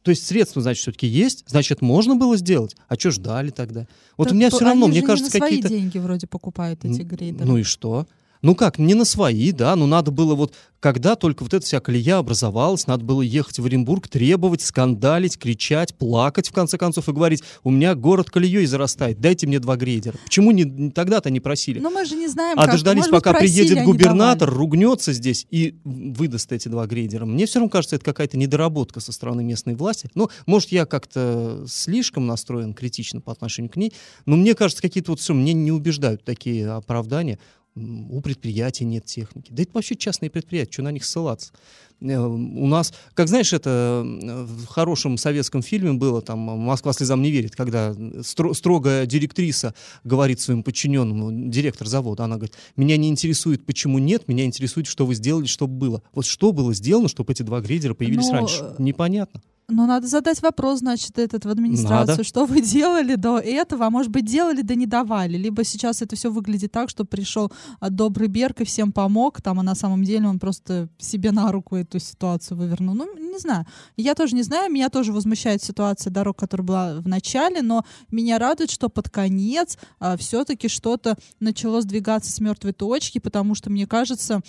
то 0.03 0.09
есть 0.09 0.25
средства, 0.25 0.61
значит, 0.61 0.81
все-таки 0.81 1.07
есть, 1.07 1.43
значит, 1.47 1.81
можно 1.81 2.15
было 2.15 2.35
сделать. 2.35 2.75
А 2.87 2.95
что 2.95 3.11
ждали 3.11 3.51
тогда? 3.51 3.87
Вот 4.17 4.25
Так 4.25 4.33
у 4.33 4.35
меня 4.35 4.49
все 4.49 4.65
равно, 4.65 4.87
мне 4.87 5.01
же 5.01 5.05
кажется, 5.05 5.39
какие-то 5.39 5.69
деньги 5.69 5.97
вроде 5.99 6.27
покупают 6.27 6.83
эти 6.83 7.01
грейдеры. 7.01 7.45
Ну 7.45 7.57
и 7.57 7.63
что? 7.63 8.07
Ну 8.41 8.55
как, 8.55 8.79
не 8.79 8.95
на 8.95 9.05
свои, 9.05 9.51
да, 9.51 9.75
но 9.75 9.85
надо 9.85 10.09
было 10.09 10.33
вот, 10.33 10.55
когда 10.79 11.15
только 11.15 11.43
вот 11.43 11.53
эта 11.53 11.63
вся 11.63 11.79
колея 11.79 12.17
образовалась, 12.17 12.87
надо 12.87 13.05
было 13.05 13.21
ехать 13.21 13.59
в 13.59 13.65
Оренбург, 13.65 14.07
требовать, 14.07 14.61
скандалить, 14.61 15.37
кричать, 15.37 15.93
плакать, 15.93 16.49
в 16.49 16.51
конце 16.51 16.79
концов, 16.79 17.07
и 17.07 17.11
говорить, 17.11 17.43
у 17.63 17.69
меня 17.69 17.93
город 17.93 18.31
колеей 18.31 18.65
зарастает, 18.65 19.21
дайте 19.21 19.45
мне 19.45 19.59
два 19.59 19.75
грейдера. 19.77 20.17
Почему 20.23 20.51
не, 20.51 20.89
тогда-то 20.89 21.29
не 21.29 21.39
просили? 21.39 21.79
Но 21.79 21.91
мы 21.91 22.03
же 22.03 22.15
не 22.15 22.27
знаем, 22.27 22.57
а 22.57 22.63
как. 22.63 22.71
дождались, 22.71 23.01
Может 23.01 23.11
быть, 23.11 23.23
пока 23.23 23.37
просили, 23.37 23.67
приедет 23.67 23.85
губернатор, 23.85 24.49
ругнется 24.49 25.13
здесь 25.13 25.45
и 25.51 25.75
выдаст 25.83 26.51
эти 26.51 26.67
два 26.67 26.87
грейдера. 26.87 27.25
Мне 27.25 27.45
все 27.45 27.59
равно 27.59 27.69
кажется, 27.69 27.95
это 27.95 28.05
какая-то 28.05 28.37
недоработка 28.37 29.01
со 29.01 29.11
стороны 29.11 29.43
местной 29.43 29.75
власти. 29.75 30.09
Ну, 30.15 30.29
может, 30.47 30.71
я 30.71 30.87
как-то 30.87 31.63
слишком 31.67 32.25
настроен 32.25 32.73
критично 32.73 33.21
по 33.21 33.31
отношению 33.31 33.71
к 33.71 33.75
ней, 33.75 33.93
но 34.25 34.35
мне 34.35 34.55
кажется, 34.55 34.81
какие-то 34.81 35.11
вот 35.11 35.19
все, 35.19 35.35
мне 35.35 35.53
не 35.53 35.71
убеждают 35.71 36.23
такие 36.23 36.67
оправдания. 36.67 37.37
У 37.75 38.19
предприятий 38.19 38.83
нет 38.83 39.05
техники. 39.05 39.49
Да 39.51 39.63
это 39.63 39.71
вообще 39.73 39.95
частные 39.95 40.29
предприятия, 40.29 40.73
что 40.73 40.81
на 40.81 40.91
них 40.91 41.05
ссылаться? 41.05 41.53
Э, 42.01 42.17
У 42.19 42.67
нас, 42.67 42.93
как 43.13 43.29
знаешь, 43.29 43.53
это 43.53 44.03
э, 44.05 44.43
в 44.43 44.65
хорошем 44.65 45.17
советском 45.17 45.61
фильме 45.61 45.93
было, 45.93 46.21
там 46.21 46.39
«Москва 46.39 46.91
слезам 46.91 47.21
не 47.21 47.31
верит», 47.31 47.55
когда 47.55 47.91
стро- 47.91 48.53
строгая 48.53 49.05
директриса 49.05 49.73
говорит 50.03 50.41
своим 50.41 50.63
подчиненному, 50.63 51.49
директор 51.49 51.87
завода, 51.87 52.25
она 52.25 52.35
говорит, 52.35 52.55
меня 52.75 52.97
не 52.97 53.07
интересует, 53.07 53.65
почему 53.65 53.99
нет, 53.99 54.27
меня 54.27 54.43
интересует, 54.43 54.85
что 54.87 55.05
вы 55.05 55.15
сделали, 55.15 55.45
чтобы 55.45 55.73
было. 55.75 56.03
Вот 56.13 56.25
что 56.25 56.51
было 56.51 56.73
сделано, 56.73 57.07
чтобы 57.07 57.31
эти 57.31 57.43
два 57.43 57.61
грейдера 57.61 57.93
появились 57.93 58.27
Ну, 58.27 58.33
раньше? 58.33 58.63
э, 58.63 58.75
Непонятно. 58.79 59.41
Ну, 59.71 59.87
надо 59.87 60.07
задать 60.07 60.41
вопрос, 60.41 60.79
значит, 60.79 61.17
этот 61.17 61.45
в 61.45 61.49
администрацию, 61.49 62.17
Надо. 62.17 62.23
что 62.25 62.45
вы 62.45 62.61
делали 62.61 63.15
до 63.15 63.39
этого, 63.39 63.85
а 63.85 63.89
может 63.89 64.11
быть, 64.11 64.25
делали, 64.25 64.61
да 64.61 64.75
не 64.75 64.85
давали. 64.85 65.37
Либо 65.37 65.63
сейчас 65.63 66.01
это 66.01 66.17
все 66.17 66.29
выглядит 66.29 66.73
так, 66.73 66.89
что 66.89 67.05
пришел 67.05 67.51
а, 67.79 67.89
добрый 67.89 68.27
Берг 68.27 68.59
и 68.59 68.65
всем 68.65 68.91
помог, 68.91 69.41
там, 69.41 69.61
а 69.61 69.63
на 69.63 69.73
самом 69.75 70.03
деле 70.03 70.27
он 70.27 70.39
просто 70.39 70.89
себе 70.97 71.31
на 71.31 71.51
руку 71.53 71.77
эту 71.77 71.99
ситуацию 71.99 72.57
вывернул. 72.57 72.95
Ну, 72.95 73.17
не 73.17 73.39
знаю. 73.39 73.65
Я 73.95 74.13
тоже 74.13 74.35
не 74.35 74.43
знаю, 74.43 74.69
меня 74.71 74.89
тоже 74.89 75.13
возмущает 75.13 75.63
ситуация 75.63 76.11
дорог, 76.11 76.37
которая 76.37 76.67
была 76.67 76.93
в 76.99 77.07
начале, 77.07 77.61
но 77.61 77.85
меня 78.11 78.39
радует, 78.39 78.71
что 78.71 78.89
под 78.89 79.09
конец 79.09 79.77
все-таки 80.17 80.67
что-то 80.67 81.17
начало 81.39 81.81
сдвигаться 81.81 82.29
с 82.29 82.41
мертвой 82.41 82.73
точки, 82.73 83.19
потому 83.19 83.55
что, 83.55 83.69
мне 83.69 83.87
кажется, 83.87 84.41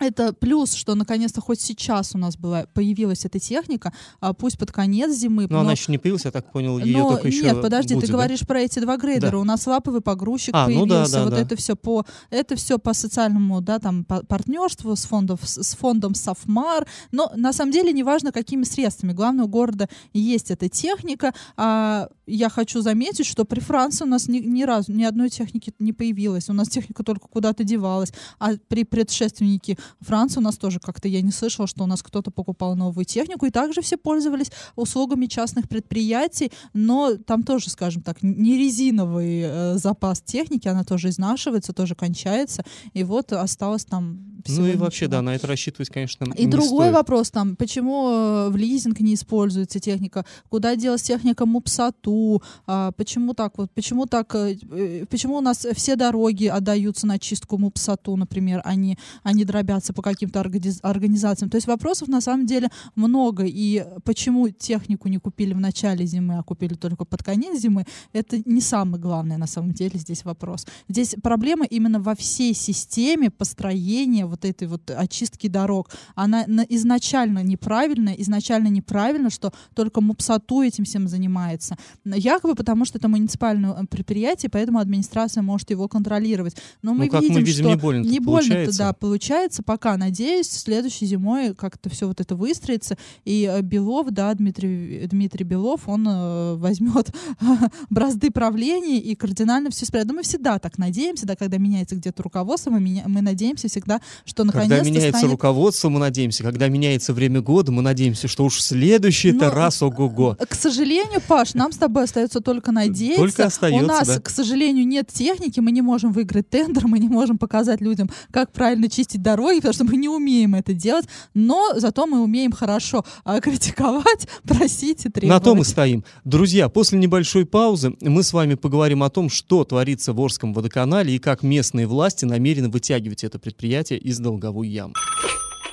это 0.00 0.32
плюс, 0.32 0.74
что 0.74 0.94
наконец-то 0.94 1.40
хоть 1.40 1.60
сейчас 1.60 2.14
у 2.14 2.18
нас 2.18 2.36
была, 2.36 2.64
появилась 2.74 3.24
эта 3.24 3.38
техника, 3.38 3.92
а 4.20 4.32
пусть 4.32 4.58
под 4.58 4.72
конец 4.72 5.12
зимы. 5.12 5.46
Но 5.48 5.56
но- 5.56 5.60
она 5.60 5.72
еще 5.72 5.92
не 5.92 5.98
появилась, 5.98 6.24
я 6.24 6.30
так 6.30 6.50
понял, 6.50 6.78
ее 6.78 6.98
но 6.98 7.10
только 7.10 7.28
еще 7.28 7.42
нет, 7.42 7.60
подожди, 7.62 7.94
будет, 7.94 8.06
ты 8.06 8.12
да? 8.12 8.18
говоришь 8.18 8.40
про 8.40 8.60
эти 8.60 8.78
два 8.80 8.96
грейдера. 8.96 9.32
Да. 9.32 9.38
У 9.38 9.44
нас 9.44 9.66
лаповый 9.66 10.00
погрузчик 10.00 10.54
А, 10.54 10.68
ну 10.68 10.86
да, 10.86 10.94
появился. 10.94 11.12
да, 11.12 11.24
вот 11.24 11.30
да. 11.30 11.40
это 11.40 11.56
все 11.56 11.76
по 11.76 12.04
это 12.30 12.56
все 12.56 12.78
по 12.78 12.94
социальному, 12.94 13.60
да, 13.60 13.78
там 13.78 14.04
по- 14.04 14.24
партнерству 14.24 14.96
с 14.96 15.04
фондом 15.04 15.38
с 15.42 15.76
фондом 15.76 16.14
Софмар. 16.14 16.86
Но 17.12 17.30
на 17.36 17.52
самом 17.52 17.72
деле 17.72 17.92
неважно 17.92 18.32
какими 18.32 18.64
средствами. 18.64 19.12
Главное 19.12 19.44
у 19.44 19.48
города 19.48 19.88
есть 20.12 20.50
эта 20.50 20.68
техника. 20.68 21.34
А 21.56 22.08
я 22.26 22.48
хочу 22.48 22.80
заметить, 22.80 23.26
что 23.26 23.44
при 23.44 23.60
Франции 23.60 24.04
у 24.04 24.08
нас 24.08 24.28
ни, 24.28 24.38
ни 24.38 24.62
разу 24.62 24.92
ни 24.92 25.02
одной 25.04 25.28
техники 25.30 25.72
не 25.78 25.92
появилось. 25.92 26.48
У 26.48 26.52
нас 26.52 26.68
техника 26.68 27.02
только 27.02 27.28
куда-то 27.28 27.64
девалась. 27.64 28.12
А 28.38 28.52
при 28.68 28.84
предшественнике 28.84 29.76
Франции 30.00 30.40
у 30.40 30.42
нас 30.42 30.56
тоже 30.56 30.80
как-то 30.80 31.08
я 31.08 31.20
не 31.22 31.32
слышала, 31.32 31.66
что 31.66 31.84
у 31.84 31.86
нас 31.86 32.02
кто-то 32.02 32.30
покупал 32.30 32.76
новую 32.76 33.04
технику. 33.04 33.46
И 33.46 33.50
также 33.50 33.82
все 33.82 33.96
пользовались 33.96 34.50
услугами 34.76 35.26
частных 35.26 35.68
предприятий, 35.68 36.52
но 36.72 37.16
там 37.16 37.42
тоже, 37.42 37.70
скажем 37.70 38.02
так, 38.02 38.22
не 38.22 38.56
резиновый 38.58 39.42
э, 39.42 39.74
запас 39.76 40.20
техники, 40.20 40.68
она 40.68 40.84
тоже 40.84 41.08
изнашивается, 41.08 41.72
тоже 41.72 41.94
кончается, 41.94 42.64
и 42.92 43.04
вот 43.04 43.32
осталось 43.32 43.84
там 43.84 44.39
Ну 44.48 44.66
и 44.66 44.76
вообще, 44.76 45.06
ничего. 45.06 45.18
да, 45.18 45.22
на 45.22 45.34
это 45.34 45.46
рассчитывать, 45.46 45.88
конечно, 45.88 46.24
И 46.36 46.44
не 46.44 46.50
другой 46.50 46.86
стоит. 46.86 46.94
вопрос 46.94 47.30
там, 47.30 47.56
почему 47.56 48.10
э, 48.10 48.48
в 48.50 48.56
лизинг 48.56 49.00
не 49.00 49.14
используется 49.14 49.80
техника, 49.80 50.24
куда 50.48 50.76
делась 50.76 51.02
техника 51.02 51.46
МУПСАТУ, 51.46 52.42
а, 52.66 52.92
почему 52.92 53.34
так 53.34 53.58
вот, 53.58 53.70
почему 53.72 54.06
так, 54.06 54.34
э, 54.34 54.56
э, 54.70 55.06
почему 55.06 55.36
у 55.36 55.40
нас 55.40 55.66
все 55.74 55.96
дороги 55.96 56.46
отдаются 56.46 57.06
на 57.06 57.18
чистку 57.18 57.58
МУПСАТУ, 57.58 58.16
например, 58.16 58.62
они, 58.64 58.98
они 59.22 59.44
дробятся 59.44 59.92
по 59.92 60.02
каким-то 60.02 60.40
организ- 60.40 60.80
организациям. 60.82 61.50
То 61.50 61.56
есть 61.56 61.66
вопросов 61.66 62.08
на 62.08 62.20
самом 62.20 62.46
деле 62.46 62.68
много, 62.94 63.44
и 63.46 63.84
почему 64.04 64.48
технику 64.50 65.08
не 65.08 65.18
купили 65.18 65.54
в 65.54 65.60
начале 65.60 66.06
зимы, 66.06 66.38
а 66.38 66.42
купили 66.42 66.74
только 66.74 67.04
под 67.04 67.22
конец 67.22 67.60
зимы, 67.60 67.84
это 68.12 68.40
не 68.44 68.60
самый 68.60 69.00
главный 69.00 69.36
на 69.36 69.46
самом 69.46 69.72
деле 69.72 69.98
здесь 69.98 70.24
вопрос. 70.24 70.66
Здесь 70.88 71.14
проблема 71.22 71.64
именно 71.64 72.00
во 72.00 72.14
всей 72.14 72.54
системе 72.54 73.30
построения 73.30 74.26
вот 74.30 74.44
этой 74.44 74.66
вот 74.68 74.90
очистки 74.90 75.48
дорог. 75.48 75.90
Она 76.14 76.44
на- 76.46 76.66
изначально 76.68 77.42
неправильная, 77.42 78.14
изначально 78.14 78.68
неправильно, 78.68 79.28
что 79.30 79.52
только 79.74 80.00
МУПСАТУ 80.00 80.62
этим 80.62 80.84
всем 80.84 81.08
занимается. 81.08 81.76
Якобы 82.04 82.54
потому, 82.54 82.84
что 82.84 82.98
это 82.98 83.08
муниципальное 83.08 83.72
э, 83.72 83.84
предприятие, 83.86 84.48
поэтому 84.50 84.78
администрация 84.78 85.42
может 85.42 85.70
его 85.70 85.88
контролировать. 85.88 86.56
Но 86.82 86.94
мы 86.94 87.06
Ну, 87.06 87.10
как 87.10 87.20
мы 87.22 87.28
видим, 87.28 87.44
видим, 87.44 87.52
что 87.54 87.68
не 87.70 87.76
больно-то 87.76 88.10
не 88.10 88.20
получается. 88.20 88.78
да, 88.78 88.92
получается. 88.92 89.62
Пока, 89.62 89.96
надеюсь, 89.96 90.48
следующей 90.48 91.06
зимой 91.06 91.54
как-то 91.54 91.90
все 91.90 92.06
вот 92.08 92.20
это 92.20 92.36
выстроится, 92.36 92.96
и 93.24 93.50
э, 93.52 93.60
Белов, 93.62 94.10
да, 94.10 94.32
Дмитрий, 94.34 95.06
Дмитрий 95.06 95.44
Белов, 95.44 95.88
он 95.88 96.06
э, 96.08 96.54
возьмет 96.56 97.10
бразды 97.90 98.30
правления 98.30 98.98
и 99.00 99.14
кардинально 99.14 99.70
все 99.70 99.84
исправит. 99.84 100.06
Но 100.08 100.14
мы 100.14 100.22
всегда 100.22 100.58
так 100.58 100.78
надеемся, 100.78 101.26
да, 101.26 101.36
когда 101.36 101.58
меняется 101.58 101.96
где-то 101.96 102.22
руководство, 102.22 102.70
мы, 102.70 102.80
меня- 102.80 103.04
мы 103.06 103.20
надеемся 103.22 103.68
всегда 103.68 104.00
что 104.24 104.44
Когда 104.44 104.60
наконец-то 104.60 104.84
меняется 104.90 105.18
станет... 105.18 105.32
руководство, 105.32 105.88
мы 105.88 106.00
надеемся. 106.00 106.42
Когда 106.42 106.68
меняется 106.68 107.12
время 107.12 107.40
года, 107.40 107.72
мы 107.72 107.82
надеемся, 107.82 108.28
что 108.28 108.44
уж 108.44 108.60
следующий 108.60 109.30
это 109.30 109.46
Ну, 109.46 109.54
раз 109.54 109.82
ого-го. 109.82 110.36
К 110.38 110.54
сожалению, 110.54 111.20
Паш, 111.26 111.54
нам 111.54 111.72
с 111.72 111.76
тобой 111.76 112.04
остается 112.04 112.40
только 112.40 112.72
надеяться. 112.72 113.20
Только 113.20 113.46
остается, 113.46 113.84
У 113.84 113.86
нас, 113.86 114.08
да. 114.08 114.20
к 114.20 114.30
сожалению, 114.30 114.86
нет 114.86 115.08
техники, 115.12 115.60
мы 115.60 115.72
не 115.72 115.82
можем 115.82 116.12
выиграть 116.12 116.48
тендер, 116.48 116.86
мы 116.86 116.98
не 116.98 117.08
можем 117.08 117.38
показать 117.38 117.80
людям, 117.80 118.10
как 118.30 118.52
правильно 118.52 118.88
чистить 118.88 119.22
дороги, 119.22 119.56
потому 119.56 119.74
что 119.74 119.84
мы 119.84 119.96
не 119.96 120.08
умеем 120.08 120.54
это 120.54 120.72
делать, 120.72 121.06
но 121.34 121.72
зато 121.76 122.06
мы 122.06 122.22
умеем 122.22 122.52
хорошо 122.52 123.04
а, 123.24 123.40
критиковать, 123.40 124.28
просить 124.44 125.06
и 125.06 125.08
требовать. 125.08 125.28
На 125.28 125.40
том 125.40 125.60
и 125.60 125.64
стоим. 125.64 126.04
Друзья, 126.24 126.68
после 126.68 126.98
небольшой 126.98 127.46
паузы 127.46 127.94
мы 128.00 128.22
с 128.22 128.32
вами 128.32 128.54
поговорим 128.54 129.02
о 129.02 129.10
том, 129.10 129.28
что 129.28 129.64
творится 129.64 130.12
в 130.12 130.20
Орском 130.20 130.52
водоканале 130.52 131.14
и 131.14 131.18
как 131.18 131.42
местные 131.42 131.86
власти 131.86 132.24
намерены 132.24 132.68
вытягивать 132.68 133.24
это 133.24 133.38
предприятие 133.38 133.98
из 134.10 134.18
долговой 134.18 134.66
ямы. 134.66 134.94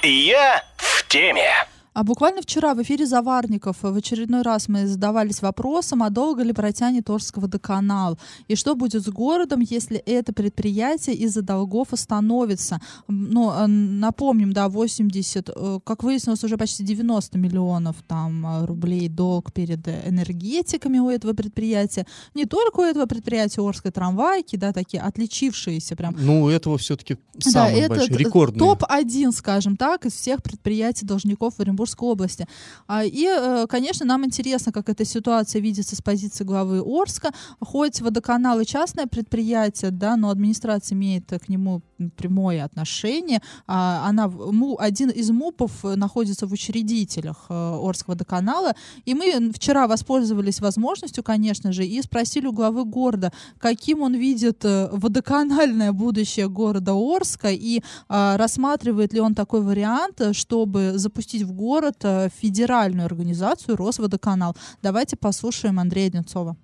Я 0.03 0.63
в 0.77 1.07
теме. 1.07 1.49
А 1.97 2.03
буквально 2.03 2.43
вчера 2.43 2.75
в 2.75 2.81
эфире 2.83 3.07
«Заварников» 3.07 3.77
в 3.81 3.95
очередной 3.95 4.43
раз 4.43 4.67
мы 4.67 4.85
задавались 4.85 5.41
вопросом, 5.41 6.03
а 6.03 6.11
долго 6.11 6.43
ли 6.43 6.53
протянет 6.53 7.09
Орский 7.09 7.41
водоканал? 7.41 8.19
И 8.47 8.55
что 8.55 8.75
будет 8.75 9.03
с 9.03 9.09
городом, 9.09 9.61
если 9.61 9.97
это 9.97 10.31
предприятие 10.31 11.15
из-за 11.15 11.41
долгов 11.41 11.93
остановится? 11.93 12.79
Ну, 13.07 13.51
э, 13.51 13.65
напомним, 13.65 14.53
да, 14.53 14.69
80, 14.69 15.49
э, 15.49 15.79
как 15.83 16.03
выяснилось, 16.03 16.43
уже 16.43 16.55
почти 16.55 16.83
90 16.83 17.39
миллионов 17.39 17.95
там 18.05 18.45
э, 18.45 18.65
рублей 18.67 19.09
долг 19.09 19.51
перед 19.51 19.87
э, 19.87 20.03
энергетиками 20.05 20.99
у 20.99 21.09
этого 21.09 21.33
предприятия. 21.33 22.05
Не 22.35 22.45
только 22.45 22.81
у 22.81 22.83
этого 22.83 23.07
предприятия 23.07 23.67
Орской 23.67 23.89
трамвайки, 23.89 24.55
да, 24.55 24.71
такие 24.71 25.01
отличившиеся 25.01 25.95
прям 25.95 26.15
Ну, 26.15 26.43
у 26.43 26.49
этого 26.49 26.77
все-таки 26.77 27.17
да, 27.33 27.49
самые 27.49 27.79
это 27.79 27.95
большие, 27.95 28.17
т- 28.17 28.23
рекордные. 28.23 28.59
топ-1, 28.59 29.31
скажем 29.31 29.75
так, 29.77 30.05
из 30.05 30.13
всех 30.13 30.43
предприятий 30.43 31.03
должников 31.03 31.57
в 31.57 31.63
Оренбургской 31.87 32.07
области. 32.07 32.47
А, 32.87 33.03
И, 33.03 33.25
э, 33.25 33.67
конечно, 33.67 34.05
нам 34.05 34.25
интересно, 34.25 34.71
как 34.71 34.89
эта 34.89 35.05
ситуация 35.05 35.61
видится 35.61 35.95
с 35.95 36.01
позиции 36.01 36.43
главы 36.43 36.81
Орска. 36.81 37.31
Хоть 37.59 38.01
водоканал 38.01 38.59
и 38.59 38.65
частное 38.65 39.05
предприятие, 39.07 39.91
да, 39.91 40.15
но 40.15 40.29
администрация 40.29 40.95
имеет 40.95 41.29
к 41.29 41.49
нему 41.49 41.81
прямое 42.15 42.63
отношение. 42.63 43.41
А, 43.67 44.07
Она, 44.09 44.31
один 44.79 45.09
из 45.09 45.31
МУПов 45.31 45.71
э, 45.83 45.95
находится 45.95 46.47
в 46.47 46.53
учредителях 46.53 47.45
э, 47.49 47.53
Орского 47.53 48.07
водоканала. 48.07 48.73
И 49.05 49.13
мы 49.13 49.51
вчера 49.51 49.87
воспользовались 49.87 50.61
возможностью, 50.61 51.23
конечно 51.23 51.71
же, 51.71 51.85
и 51.85 52.01
спросили 52.01 52.47
у 52.47 52.51
главы 52.51 52.85
города, 52.85 53.31
каким 53.59 54.01
он 54.01 54.15
видит 54.15 54.65
э, 54.65 54.89
водоканальное 54.91 55.91
будущее 55.91 56.47
города 56.47 56.93
Орска 56.93 57.49
и 57.51 57.81
а, 58.09 58.37
рассматривает 58.37 59.13
ли 59.13 59.19
он 59.19 59.35
такой 59.35 59.61
вариант, 59.61 60.21
э, 60.21 60.33
чтобы 60.33 60.93
запустить 60.95 61.43
в 61.43 61.51
город 61.51 61.76
э, 62.03 62.29
федеральную 62.41 63.05
организацию 63.05 63.75
Росводоканал. 63.77 64.55
Давайте 64.81 65.15
послушаем 65.15 65.79
Андрея 65.79 66.07
Одинцова. 66.07 66.55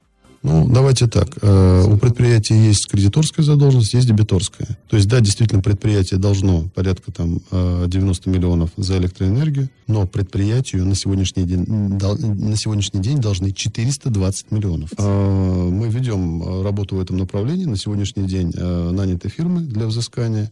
Ну, 0.44 0.68
давайте 0.70 1.08
так. 1.08 1.38
Э, 1.42 1.86
У 1.88 1.98
предприятия 1.98 2.56
есть 2.56 2.90
кредиторская 2.90 3.46
задолженность, 3.46 3.94
есть 3.94 4.08
дебиторская. 4.08 4.78
То 4.90 4.98
есть, 4.98 5.08
да, 5.08 5.22
действительно, 5.22 5.62
предприятие 5.62 6.20
должно 6.20 6.64
порядка 6.76 7.14
там 7.14 7.40
э, 7.50 7.86
90 7.88 8.30
миллионов 8.30 8.72
за 8.76 8.98
электроэнергию, 8.98 9.70
но 9.88 10.06
предприятию 10.06 10.86
на 10.86 10.96
сегодняшний 10.96 11.44
день, 11.44 11.64
на 11.66 12.58
сегодняшний 12.58 13.00
день 13.00 13.20
должны 13.20 13.54
420 13.54 14.52
миллионов. 14.52 14.90
Э, 14.98 15.70
Мы 15.70 15.88
ведем 15.88 16.44
э, 16.44 16.64
работу 16.64 16.98
в 16.98 17.00
этом 17.00 17.18
направлении. 17.18 17.64
На 17.64 17.78
сегодняшний 17.78 18.28
день 18.28 18.52
э, 18.54 18.92
наняты 18.92 19.30
фирмы 19.30 19.62
для 19.62 19.88
взыскания. 19.88 20.52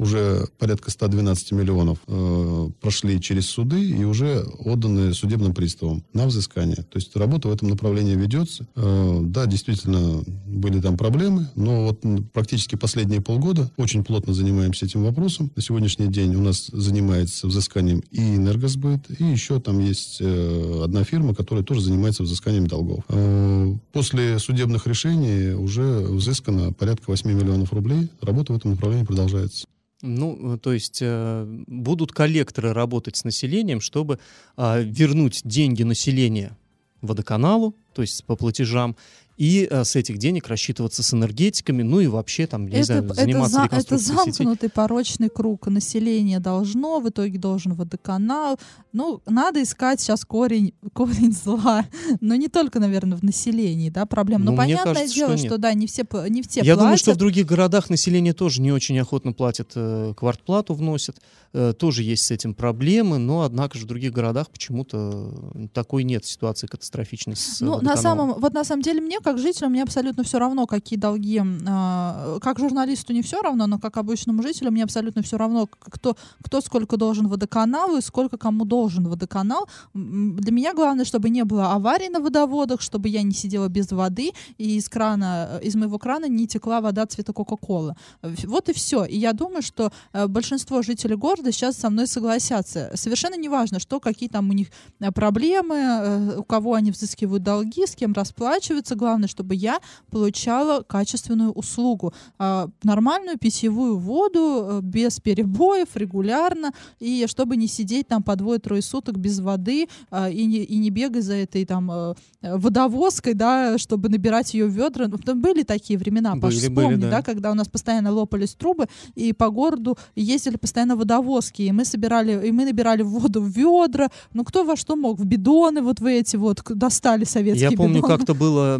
Уже 0.00 0.46
порядка 0.58 0.90
112 0.90 1.52
миллионов 1.52 1.98
э, 2.06 2.70
прошли 2.80 3.20
через 3.20 3.44
суды 3.50 3.86
и 3.86 4.02
уже 4.04 4.46
отданы 4.58 5.12
судебным 5.12 5.52
приставам 5.52 6.02
на 6.14 6.24
взыскание. 6.24 6.76
То 6.76 6.96
есть 6.96 7.14
работа 7.16 7.48
в 7.48 7.52
этом 7.52 7.68
направлении 7.68 8.14
ведется. 8.14 8.66
Э, 8.76 9.18
да, 9.20 9.44
действительно, 9.44 10.24
были 10.46 10.80
там 10.80 10.96
проблемы, 10.96 11.50
но 11.54 11.88
вот 11.88 12.00
практически 12.32 12.76
последние 12.76 13.20
полгода 13.20 13.70
очень 13.76 14.02
плотно 14.02 14.32
занимаемся 14.32 14.86
этим 14.86 15.04
вопросом. 15.04 15.50
На 15.54 15.60
сегодняшний 15.60 16.06
день 16.06 16.34
у 16.34 16.40
нас 16.40 16.70
занимается 16.72 17.46
взысканием 17.46 18.02
и 18.10 18.36
энергосбыт, 18.36 19.02
и 19.18 19.24
еще 19.24 19.60
там 19.60 19.80
есть 19.80 20.16
э, 20.22 20.80
одна 20.82 21.04
фирма, 21.04 21.34
которая 21.34 21.62
тоже 21.62 21.82
занимается 21.82 22.22
взысканием 22.22 22.66
долгов. 22.66 23.04
Э, 23.10 23.74
после 23.92 24.38
судебных 24.38 24.86
решений 24.86 25.52
уже 25.52 25.82
взыскано 25.82 26.72
порядка 26.72 27.10
8 27.10 27.30
миллионов 27.30 27.74
рублей. 27.74 28.08
Работа 28.22 28.54
в 28.54 28.56
этом 28.56 28.70
направлении 28.70 29.04
продолжается. 29.04 29.66
Ну, 30.02 30.54
э, 30.54 30.58
то 30.58 30.72
есть 30.72 31.00
э, 31.02 31.44
будут 31.66 32.12
коллекторы 32.12 32.72
работать 32.72 33.16
с 33.16 33.24
населением, 33.24 33.80
чтобы 33.80 34.18
а, 34.56 34.80
вернуть 34.80 35.42
деньги 35.44 35.82
населения 35.82 36.56
водоканалу, 37.02 37.74
то 37.94 38.02
есть 38.02 38.24
по 38.24 38.36
платежам, 38.36 38.96
и 39.40 39.66
а, 39.70 39.84
с 39.84 39.96
этих 39.96 40.18
денег 40.18 40.48
рассчитываться 40.48 41.02
с 41.02 41.14
энергетиками, 41.14 41.82
ну 41.82 42.00
и 42.00 42.06
вообще 42.06 42.46
там, 42.46 42.66
я 42.66 42.72
не 42.72 42.76
Это, 42.76 42.84
знаю, 42.86 43.04
это, 43.06 43.14
заниматься 43.14 43.54
за- 43.56 43.62
это 43.64 43.76
реконструкцией 43.76 44.20
сетей. 44.32 44.32
замкнутый 44.44 44.68
порочный 44.68 45.28
круг. 45.30 45.66
Население 45.68 46.40
должно, 46.40 47.00
в 47.00 47.08
итоге 47.08 47.38
должен 47.38 47.72
водоканал. 47.74 48.58
Ну, 48.92 49.22
надо 49.26 49.62
искать 49.62 50.00
сейчас 50.00 50.24
корень, 50.26 50.74
корень 50.92 51.32
зла. 51.32 51.86
Но 52.20 52.34
не 52.34 52.48
только, 52.48 52.80
наверное, 52.80 53.16
в 53.16 53.22
населении, 53.22 53.88
да, 53.88 54.04
проблем. 54.04 54.44
Но 54.44 54.50
Ну, 54.50 54.56
понятное 54.58 54.92
кажется, 54.94 55.14
дело, 55.14 55.36
что 55.38 55.46
что, 55.46 55.58
да, 55.58 55.72
не 55.72 55.86
все, 55.86 56.04
не 56.28 56.42
все 56.42 56.60
Я 56.60 56.64
платят. 56.74 56.78
думаю, 56.80 56.98
что 56.98 57.12
в 57.14 57.16
других 57.16 57.46
городах 57.46 57.88
население 57.88 58.34
тоже 58.34 58.60
не 58.60 58.72
очень 58.72 58.98
охотно 58.98 59.32
платит, 59.32 59.72
э, 59.74 60.12
квартплату 60.16 60.74
вносит, 60.74 61.16
э, 61.54 61.72
тоже 61.72 62.02
есть 62.02 62.24
с 62.26 62.30
этим 62.30 62.52
проблемы, 62.52 63.16
но 63.18 63.40
однако 63.42 63.78
же 63.78 63.84
в 63.86 63.88
других 63.88 64.12
городах 64.12 64.50
почему-то 64.50 65.32
э, 65.54 65.68
такой 65.72 66.04
нет 66.04 66.26
ситуации 66.26 66.66
катастрофичной 66.66 67.36
с 67.36 67.62
э, 67.62 67.64
Ну, 67.64 67.70
на 67.70 67.76
водоканалом. 67.78 68.02
самом, 68.02 68.40
вот 68.40 68.52
на 68.52 68.64
самом 68.64 68.82
деле 68.82 69.00
мне, 69.00 69.18
как 69.30 69.38
жителю, 69.38 69.68
мне 69.68 69.82
абсолютно 69.82 70.24
все 70.24 70.38
равно, 70.38 70.66
какие 70.66 70.98
долги. 70.98 71.40
э, 71.40 72.38
как 72.40 72.58
журналисту 72.58 73.12
не 73.12 73.22
все 73.22 73.40
равно, 73.42 73.66
но 73.66 73.78
как 73.78 73.96
обычному 73.96 74.42
жителю 74.42 74.72
мне 74.72 74.82
абсолютно 74.82 75.22
все 75.22 75.38
равно, 75.38 75.68
кто, 75.68 76.16
кто 76.42 76.60
сколько 76.60 76.96
должен 76.96 77.28
водоканалу 77.28 77.98
и 77.98 78.00
сколько 78.00 78.38
кому 78.38 78.64
должен 78.64 79.08
водоканал. 79.08 79.68
Для 79.94 80.52
меня 80.52 80.74
главное, 80.74 81.04
чтобы 81.04 81.30
не 81.30 81.44
было 81.44 81.72
аварий 81.72 82.08
на 82.08 82.18
водоводах, 82.18 82.80
чтобы 82.80 83.08
я 83.08 83.22
не 83.22 83.32
сидела 83.32 83.68
без 83.68 83.92
воды 83.92 84.32
и 84.58 84.76
из 84.76 84.88
крана, 84.88 85.60
э, 85.60 85.66
из 85.66 85.76
моего 85.76 85.98
крана 85.98 86.26
не 86.28 86.48
текла 86.48 86.80
вода 86.80 87.06
цвета 87.06 87.32
Кока-Колы. 87.32 87.94
Вот 88.22 88.68
и 88.68 88.72
все. 88.72 89.04
И 89.04 89.16
я 89.16 89.32
думаю, 89.32 89.62
что 89.62 89.92
э, 90.12 90.26
большинство 90.26 90.82
жителей 90.82 91.14
города 91.16 91.52
сейчас 91.52 91.76
со 91.76 91.88
мной 91.88 92.08
согласятся. 92.08 92.90
Совершенно 92.94 93.36
неважно, 93.36 93.78
что 93.78 94.00
какие 94.00 94.28
там 94.28 94.50
у 94.50 94.52
них 94.52 94.68
э, 94.98 95.12
проблемы, 95.12 96.38
у 96.38 96.42
кого 96.42 96.74
они 96.74 96.90
взыскивают 96.90 97.44
долги, 97.44 97.86
с 97.86 97.94
кем 97.94 98.12
расплачиваются. 98.12 98.96
Главное, 98.96 99.19
чтобы 99.28 99.54
я 99.54 99.80
получала 100.10 100.82
качественную 100.82 101.52
услугу. 101.52 102.12
А, 102.38 102.68
Нормальную 102.82 103.38
питьевую 103.38 103.98
воду 103.98 104.40
э, 104.62 104.80
без 104.82 105.20
перебоев, 105.20 105.88
регулярно, 105.94 106.72
и 106.98 107.26
чтобы 107.26 107.56
не 107.56 107.68
сидеть 107.68 108.08
там 108.08 108.22
по 108.22 108.36
двое-трое 108.36 108.82
суток 108.82 109.18
без 109.18 109.40
воды 109.40 109.88
а, 110.10 110.28
и 110.30 110.44
не, 110.46 110.58
и 110.58 110.78
не 110.78 110.90
бегать 110.90 111.24
за 111.24 111.34
этой 111.34 111.64
там 111.64 111.90
э, 111.90 112.14
водовозкой, 112.42 113.34
да, 113.34 113.78
чтобы 113.78 114.08
набирать 114.08 114.54
ее 114.54 114.66
в 114.66 114.70
ведра. 114.70 115.06
Ну, 115.08 115.18
там 115.18 115.40
были 115.40 115.62
такие 115.62 115.98
времена, 115.98 116.36
Паш, 116.36 116.54
Были, 116.54 116.68
были, 116.68 116.86
вспомни, 116.86 117.02
да. 117.02 117.10
да, 117.10 117.22
когда 117.22 117.50
у 117.50 117.54
нас 117.54 117.68
постоянно 117.68 118.12
лопались 118.12 118.54
трубы, 118.54 118.86
и 119.14 119.32
по 119.32 119.50
городу 119.50 119.98
ездили 120.16 120.56
постоянно 120.56 120.96
водовозки, 120.96 121.62
и 121.62 121.72
мы 121.72 121.84
собирали, 121.84 122.48
и 122.48 122.52
мы 122.52 122.64
набирали 122.64 123.02
воду 123.02 123.40
в 123.40 123.48
ведра, 123.48 124.08
ну 124.32 124.44
кто 124.44 124.64
во 124.64 124.76
что 124.76 124.96
мог, 124.96 125.18
в 125.18 125.24
бидоны 125.24 125.82
вот 125.82 126.00
в 126.00 126.06
эти 126.06 126.36
вот 126.36 126.62
достали 126.68 127.24
советские 127.24 127.70
Я 127.70 127.76
помню, 127.76 128.02
как-то 128.02 128.34
было 128.34 128.78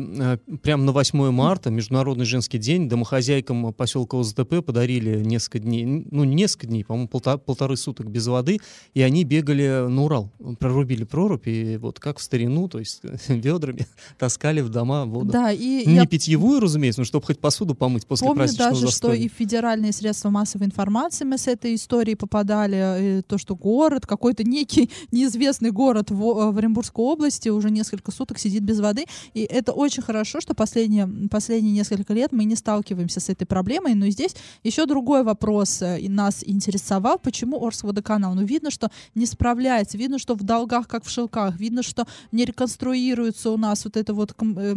прямо 0.63 0.85
на 0.85 0.93
8 0.93 1.31
марта, 1.31 1.71
Международный 1.71 2.25
женский 2.25 2.59
день, 2.59 2.89
домохозяйкам 2.89 3.73
поселка 3.73 4.19
ОЗТП 4.19 4.65
подарили 4.65 5.23
несколько 5.23 5.59
дней, 5.59 5.85
ну 5.85 6.25
не 6.25 6.35
несколько 6.35 6.67
дней, 6.67 6.85
по-моему, 6.85 7.09
полта- 7.09 7.39
полторы 7.39 7.77
суток 7.77 8.09
без 8.11 8.27
воды, 8.27 8.59
и 8.95 9.03
они 9.03 9.25
бегали 9.25 9.87
на 9.89 10.03
Урал, 10.05 10.31
прорубили 10.59 11.05
прорубь, 11.05 11.47
и 11.47 11.77
вот 11.77 12.01
как 12.01 12.19
в 12.19 12.23
старину, 12.23 12.69
то 12.69 12.79
есть 12.79 13.03
ведрами 13.29 13.87
таскали 14.19 14.61
в 14.61 14.69
дома 14.69 15.05
воду. 15.05 15.31
Да, 15.31 15.53
и 15.53 15.87
Не 15.87 15.97
я 15.97 16.07
питьевую, 16.07 16.61
разумеется, 16.61 17.01
но 17.01 17.05
чтобы 17.05 17.27
хоть 17.27 17.39
посуду 17.39 17.75
помыть 17.75 18.07
после 18.07 18.27
Помню 18.27 18.41
праздничного 18.41 18.71
даже, 18.73 18.87
застолья. 18.87 19.15
что 19.17 19.23
и 19.25 19.29
федеральные 19.29 19.93
средства 19.93 20.31
массовой 20.31 20.67
информации 20.67 21.25
мы 21.25 21.39
с 21.39 21.47
этой 21.47 21.75
историей 21.75 22.17
попадали. 22.17 23.19
И 23.19 23.23
то, 23.23 23.39
что 23.39 23.55
город, 23.57 24.07
какой-то 24.07 24.45
некий 24.45 24.91
неизвестный 25.13 25.71
город 25.71 26.11
в, 26.11 26.53
в 26.53 26.59
Оренбургской 26.59 27.05
области 27.05 27.49
уже 27.49 27.71
несколько 27.71 28.11
суток 28.11 28.39
сидит 28.39 28.63
без 28.63 28.81
воды. 28.81 29.07
И 29.35 29.41
это 29.43 29.73
очень 29.73 30.03
хорошо, 30.11 30.41
что 30.41 30.55
последние, 30.55 31.07
последние 31.31 31.73
несколько 31.73 32.13
лет 32.15 32.33
мы 32.33 32.45
не 32.45 32.57
сталкиваемся 32.57 33.21
с 33.21 33.29
этой 33.29 33.45
проблемой. 33.45 33.95
Но 33.95 34.09
здесь 34.09 34.35
еще 34.65 34.87
другой 34.87 35.23
вопрос 35.23 35.83
э, 35.83 36.09
нас 36.09 36.43
интересовал, 36.45 37.21
почему 37.21 37.65
Орсводоканал. 37.65 38.35
Ну, 38.35 38.43
видно, 38.43 38.73
что 38.73 38.91
не 39.15 39.25
справляется, 39.27 39.97
видно, 39.97 40.19
что 40.19 40.35
в 40.35 40.43
долгах, 40.43 40.89
как 40.89 41.05
в 41.05 41.11
шелках, 41.11 41.57
видно, 41.61 41.85
что 41.85 42.07
не 42.33 42.45
реконструируется 42.45 43.53
у 43.53 43.57
нас 43.57 43.85
вот 43.85 43.97
эта 43.97 44.13
вот 44.13 44.35
э, 44.41 44.75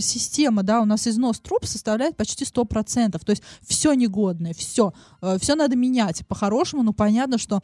система, 0.00 0.62
да, 0.62 0.80
у 0.80 0.86
нас 0.86 1.06
износ 1.06 1.40
труб 1.40 1.66
составляет 1.66 2.16
почти 2.16 2.46
100%. 2.46 3.18
То 3.22 3.30
есть 3.30 3.42
все 3.60 3.92
негодное, 3.92 4.54
все. 4.54 4.94
Э, 5.20 5.36
все 5.38 5.56
надо 5.56 5.76
менять. 5.76 6.26
По-хорошему, 6.26 6.82
ну, 6.82 6.94
понятно, 6.94 7.36
что 7.36 7.60